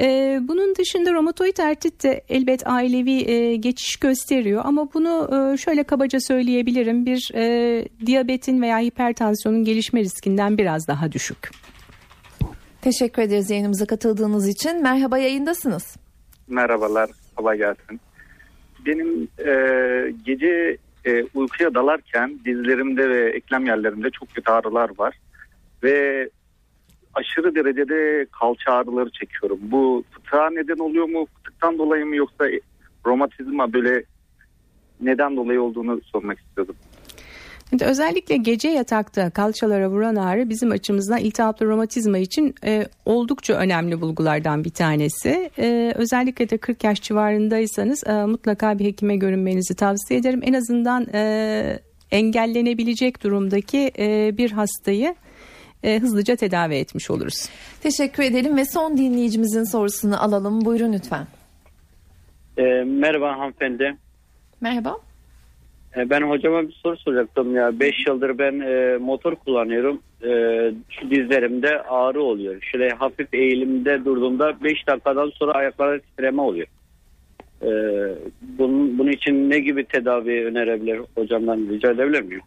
Ee, 0.00 0.38
bunun 0.42 0.74
dışında 0.74 1.12
romatoid 1.12 1.58
artrit 1.58 2.04
de 2.04 2.24
elbet 2.28 2.66
ailevi 2.66 3.30
e, 3.30 3.56
geçiş 3.56 3.96
gösteriyor 3.96 4.62
ama 4.64 4.88
bunu 4.94 5.30
e, 5.32 5.56
şöyle 5.56 5.82
kabaca 5.82 6.20
söyleyebilirim 6.20 7.06
bir 7.06 7.30
e, 7.34 7.84
diyabetin 8.06 8.62
veya 8.62 8.78
hipertansiyonun 8.78 9.64
gelişme 9.64 10.00
riskinden 10.00 10.58
biraz 10.58 10.88
daha 10.88 11.12
düşük. 11.12 11.50
Teşekkür 12.82 13.22
ederiz 13.22 13.50
yayınımıza 13.50 13.86
katıldığınız 13.86 14.48
için. 14.48 14.82
Merhaba 14.82 15.18
yayındasınız. 15.18 15.96
Merhabalar, 16.48 17.10
kolay 17.36 17.58
gelsin. 17.58 18.00
Benim 18.86 19.28
e, 19.38 19.52
gece 20.26 20.76
e, 21.04 21.24
uykuya 21.34 21.74
dalarken 21.74 22.38
dizlerimde 22.44 23.08
ve 23.08 23.30
eklem 23.30 23.66
yerlerimde 23.66 24.10
çok 24.10 24.34
kötü 24.34 24.50
ağrılar 24.50 24.90
var. 24.98 25.14
Ve 25.82 26.28
aşırı 27.14 27.54
derecede 27.54 28.26
kalça 28.40 28.72
ağrıları 28.72 29.10
çekiyorum. 29.10 29.58
Bu 29.62 30.04
fıtığa 30.10 30.50
neden 30.50 30.78
oluyor 30.78 31.08
mu? 31.08 31.26
Fıtıktan 31.34 31.78
dolayı 31.78 32.06
mı 32.06 32.16
yoksa 32.16 32.44
romatizma 33.06 33.72
böyle 33.72 34.04
neden 35.00 35.36
dolayı 35.36 35.62
olduğunu 35.62 36.00
sormak 36.12 36.38
istiyordum. 36.38 36.76
Şimdi 37.70 37.84
özellikle 37.84 38.36
gece 38.36 38.68
yatakta 38.68 39.30
kalçalara 39.30 39.90
vuran 39.90 40.16
ağrı 40.16 40.48
bizim 40.48 40.70
açımızdan 40.70 41.18
iltihaplı 41.18 41.66
romatizma 41.66 42.18
için 42.18 42.54
e, 42.64 42.86
oldukça 43.04 43.54
önemli 43.54 44.00
bulgulardan 44.00 44.64
bir 44.64 44.70
tanesi. 44.70 45.50
E, 45.58 45.92
özellikle 45.96 46.50
de 46.50 46.58
40 46.58 46.84
yaş 46.84 47.02
civarındaysanız 47.02 48.04
e, 48.06 48.12
mutlaka 48.24 48.78
bir 48.78 48.84
hekime 48.84 49.16
görünmenizi 49.16 49.74
tavsiye 49.74 50.20
ederim. 50.20 50.40
En 50.44 50.52
azından 50.52 51.06
e, 51.14 51.78
engellenebilecek 52.10 53.22
durumdaki 53.22 53.90
e, 53.98 54.36
bir 54.38 54.50
hastayı 54.50 55.14
e, 55.82 55.98
hızlıca 55.98 56.36
tedavi 56.36 56.74
etmiş 56.74 57.10
oluruz. 57.10 57.48
Teşekkür 57.82 58.22
edelim 58.22 58.56
ve 58.56 58.64
son 58.64 58.96
dinleyicimizin 58.96 59.64
sorusunu 59.64 60.22
alalım. 60.22 60.64
Buyurun 60.64 60.92
lütfen. 60.92 61.26
E, 62.58 62.62
merhaba 62.84 63.38
hanımefendi. 63.38 63.96
Merhaba. 64.60 64.96
E, 65.96 66.10
ben 66.10 66.22
hocama 66.22 66.62
bir 66.62 66.72
soru 66.72 66.96
soracaktım 66.96 67.56
ya. 67.56 67.80
5 67.80 68.06
yıldır 68.06 68.38
ben 68.38 68.60
e, 68.60 68.96
motor 68.96 69.34
kullanıyorum. 69.34 70.02
E, 70.22 70.30
şu 70.90 71.10
dizlerimde 71.10 71.82
ağrı 71.82 72.22
oluyor. 72.22 72.62
Şöyle 72.62 72.90
hafif 72.90 73.34
eğilimde 73.34 74.04
durduğumda 74.04 74.64
5 74.64 74.86
dakikadan 74.86 75.30
sonra 75.34 75.52
ayaklarda 75.52 75.98
titreme 75.98 76.42
oluyor. 76.42 76.66
E, 77.62 77.70
bunun, 78.42 78.98
bunun 78.98 79.12
için 79.12 79.50
ne 79.50 79.58
gibi 79.58 79.84
tedavi 79.84 80.44
önerebilir 80.44 81.00
hocamdan 81.14 81.68
rica 81.70 81.90
edebilir 81.90 82.22
miyim? 82.22 82.42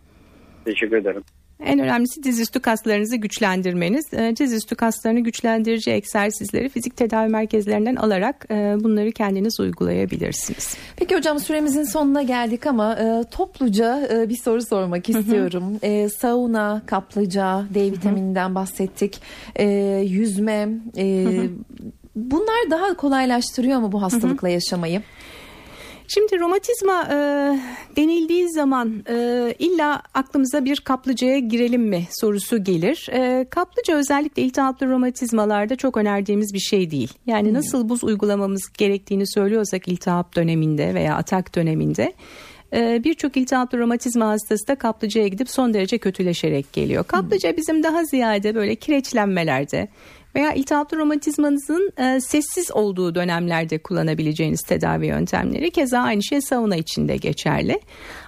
Teşekkür 0.65 0.97
ederim. 0.97 1.23
En 1.65 1.79
önemlisi 1.79 2.23
dizüstü 2.23 2.59
kaslarınızı 2.59 3.15
güçlendirmeniz. 3.15 4.13
Ee, 4.13 4.35
dizüstü 4.39 4.75
kaslarını 4.75 5.19
güçlendirici 5.19 5.91
egzersizleri 5.91 6.69
fizik 6.69 6.97
tedavi 6.97 7.29
merkezlerinden 7.29 7.95
alarak 7.95 8.45
e, 8.51 8.53
bunları 8.83 9.11
kendiniz 9.11 9.59
uygulayabilirsiniz. 9.59 10.77
Peki 10.95 11.15
hocam 11.15 11.39
süremizin 11.39 11.83
sonuna 11.83 12.21
geldik 12.21 12.65
ama 12.67 12.95
e, 12.95 13.23
topluca 13.31 14.07
e, 14.13 14.29
bir 14.29 14.37
soru 14.37 14.61
sormak 14.61 15.09
istiyorum. 15.09 15.63
Hı 15.81 15.87
hı. 15.87 16.09
sauna, 16.09 16.81
kaplıca, 16.85 17.65
D 17.73 17.91
vitamininden 17.91 18.55
bahsettik. 18.55 19.21
yüzme, 20.03 20.69
hı 20.95 21.01
hı. 21.01 21.49
bunlar 22.15 22.71
daha 22.71 22.97
kolaylaştırıyor 22.97 23.79
mu 23.79 23.91
bu 23.91 24.01
hastalıkla 24.01 24.47
hı 24.47 24.51
hı. 24.51 24.53
yaşamayı? 24.53 25.01
Şimdi 26.07 26.39
romatizma 26.39 27.07
e, 27.11 27.15
denildiği 27.95 28.49
zaman 28.49 29.03
e, 29.09 29.55
illa 29.59 30.01
aklımıza 30.13 30.65
bir 30.65 30.79
kaplıcaya 30.79 31.39
girelim 31.39 31.81
mi 31.81 32.07
sorusu 32.11 32.63
gelir. 32.63 33.09
E, 33.11 33.45
kaplıca 33.49 33.95
özellikle 33.95 34.41
iltihaplı 34.41 34.87
romatizmalarda 34.87 35.75
çok 35.75 35.97
önerdiğimiz 35.97 36.53
bir 36.53 36.59
şey 36.59 36.91
değil. 36.91 37.13
Yani 37.25 37.47
hmm. 37.47 37.53
nasıl 37.53 37.89
buz 37.89 38.03
uygulamamız 38.03 38.61
gerektiğini 38.77 39.27
söylüyorsak 39.27 39.87
iltihap 39.87 40.35
döneminde 40.35 40.93
veya 40.93 41.15
atak 41.15 41.55
döneminde 41.55 42.13
e, 42.73 43.03
birçok 43.03 43.37
iltihaplı 43.37 43.79
romatizma 43.79 44.27
hastası 44.27 44.67
da 44.67 44.75
kaplıcaya 44.75 45.27
gidip 45.27 45.49
son 45.49 45.73
derece 45.73 45.97
kötüleşerek 45.97 46.73
geliyor. 46.73 47.03
Kaplıca 47.03 47.57
bizim 47.57 47.83
daha 47.83 48.05
ziyade 48.05 48.55
böyle 48.55 48.75
kireçlenmelerde 48.75 49.87
veya 50.35 50.53
iltihaplı 50.53 50.97
romatizmanızın 50.97 51.91
e, 51.97 52.21
sessiz 52.21 52.71
olduğu 52.71 53.15
dönemlerde 53.15 53.77
kullanabileceğiniz 53.77 54.61
tedavi 54.61 55.07
yöntemleri 55.07 55.71
keza 55.71 55.99
aynı 55.99 56.23
şey 56.23 56.41
sauna 56.41 56.75
içinde 56.75 57.17
geçerli. 57.17 57.79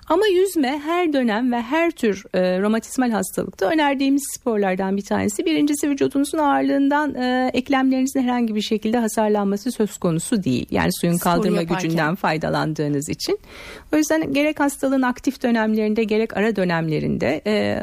Ama 0.07 0.27
yüzme 0.27 0.79
her 0.85 1.13
dönem 1.13 1.51
ve 1.51 1.61
her 1.61 1.91
tür 1.91 2.23
e, 2.33 2.59
romatizmal 2.59 3.11
hastalıkta 3.11 3.69
önerdiğimiz 3.69 4.23
sporlardan 4.39 4.97
bir 4.97 5.01
tanesi. 5.01 5.45
Birincisi 5.45 5.89
vücudunuzun 5.89 6.37
ağırlığından 6.37 7.15
e, 7.15 7.51
eklemlerinizin 7.53 8.21
herhangi 8.21 8.55
bir 8.55 8.61
şekilde 8.61 8.97
hasarlanması 8.97 9.71
söz 9.71 9.97
konusu 9.97 10.43
değil. 10.43 10.67
Yani 10.71 10.89
suyun 11.01 11.17
kaldırma 11.17 11.63
gücünden 11.63 12.15
faydalandığınız 12.15 13.09
için. 13.09 13.39
O 13.93 13.97
yüzden 13.97 14.33
gerek 14.33 14.59
hastalığın 14.59 15.01
aktif 15.01 15.43
dönemlerinde 15.43 16.03
gerek 16.03 16.37
ara 16.37 16.55
dönemlerinde 16.55 17.41
e, 17.47 17.79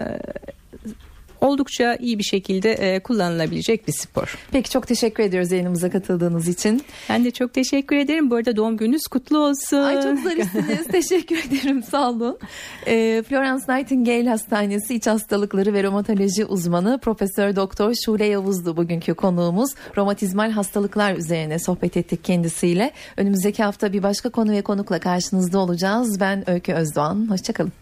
oldukça 1.42 1.94
iyi 1.94 2.18
bir 2.18 2.24
şekilde 2.24 2.72
e, 2.72 3.00
kullanılabilecek 3.00 3.88
bir 3.88 3.92
spor. 3.92 4.38
Peki 4.52 4.70
çok 4.70 4.87
teşekkür 4.87 5.22
ediyoruz 5.22 5.52
yayınımıza 5.52 5.90
katıldığınız 5.90 6.48
için. 6.48 6.83
Ben 7.09 7.24
de 7.24 7.31
çok 7.31 7.55
teşekkür 7.55 7.96
ederim. 7.96 8.31
Bu 8.31 8.35
arada 8.35 8.57
doğum 8.57 8.76
gününüz 8.76 9.07
kutlu 9.07 9.38
olsun. 9.38 9.76
Ay 9.76 10.02
çok 10.02 10.18
zarifsiniz. 10.18 10.87
teşekkür 10.92 11.37
ederim. 11.37 11.83
Sağ 11.83 12.11
olun. 12.11 12.38
E, 12.87 13.22
Florence 13.28 13.64
Nightingale 13.68 14.28
Hastanesi 14.28 14.94
İç 14.94 15.07
Hastalıkları 15.07 15.74
ve 15.74 15.83
Romatoloji 15.83 16.44
uzmanı 16.44 16.98
Profesör 17.02 17.57
Doktor 17.57 17.94
Şule 18.05 18.24
Yavuz'du 18.24 18.76
bugünkü 18.76 19.14
konuğumuz. 19.14 19.70
Romatizmal 19.96 20.50
hastalıklar 20.50 21.16
üzerine 21.16 21.59
sohbet 21.59 21.96
ettik 21.96 22.24
kendisiyle. 22.24 22.90
Önümüzdeki 23.16 23.62
hafta 23.62 23.92
bir 23.92 24.02
başka 24.02 24.31
konu 24.31 24.52
ve 24.52 24.62
konukla 24.62 24.98
karşınızda 24.98 25.59
olacağız. 25.59 26.20
Ben 26.20 26.50
Öykü 26.50 26.72
Özdoğan. 26.72 27.31
Hoşçakalın. 27.31 27.82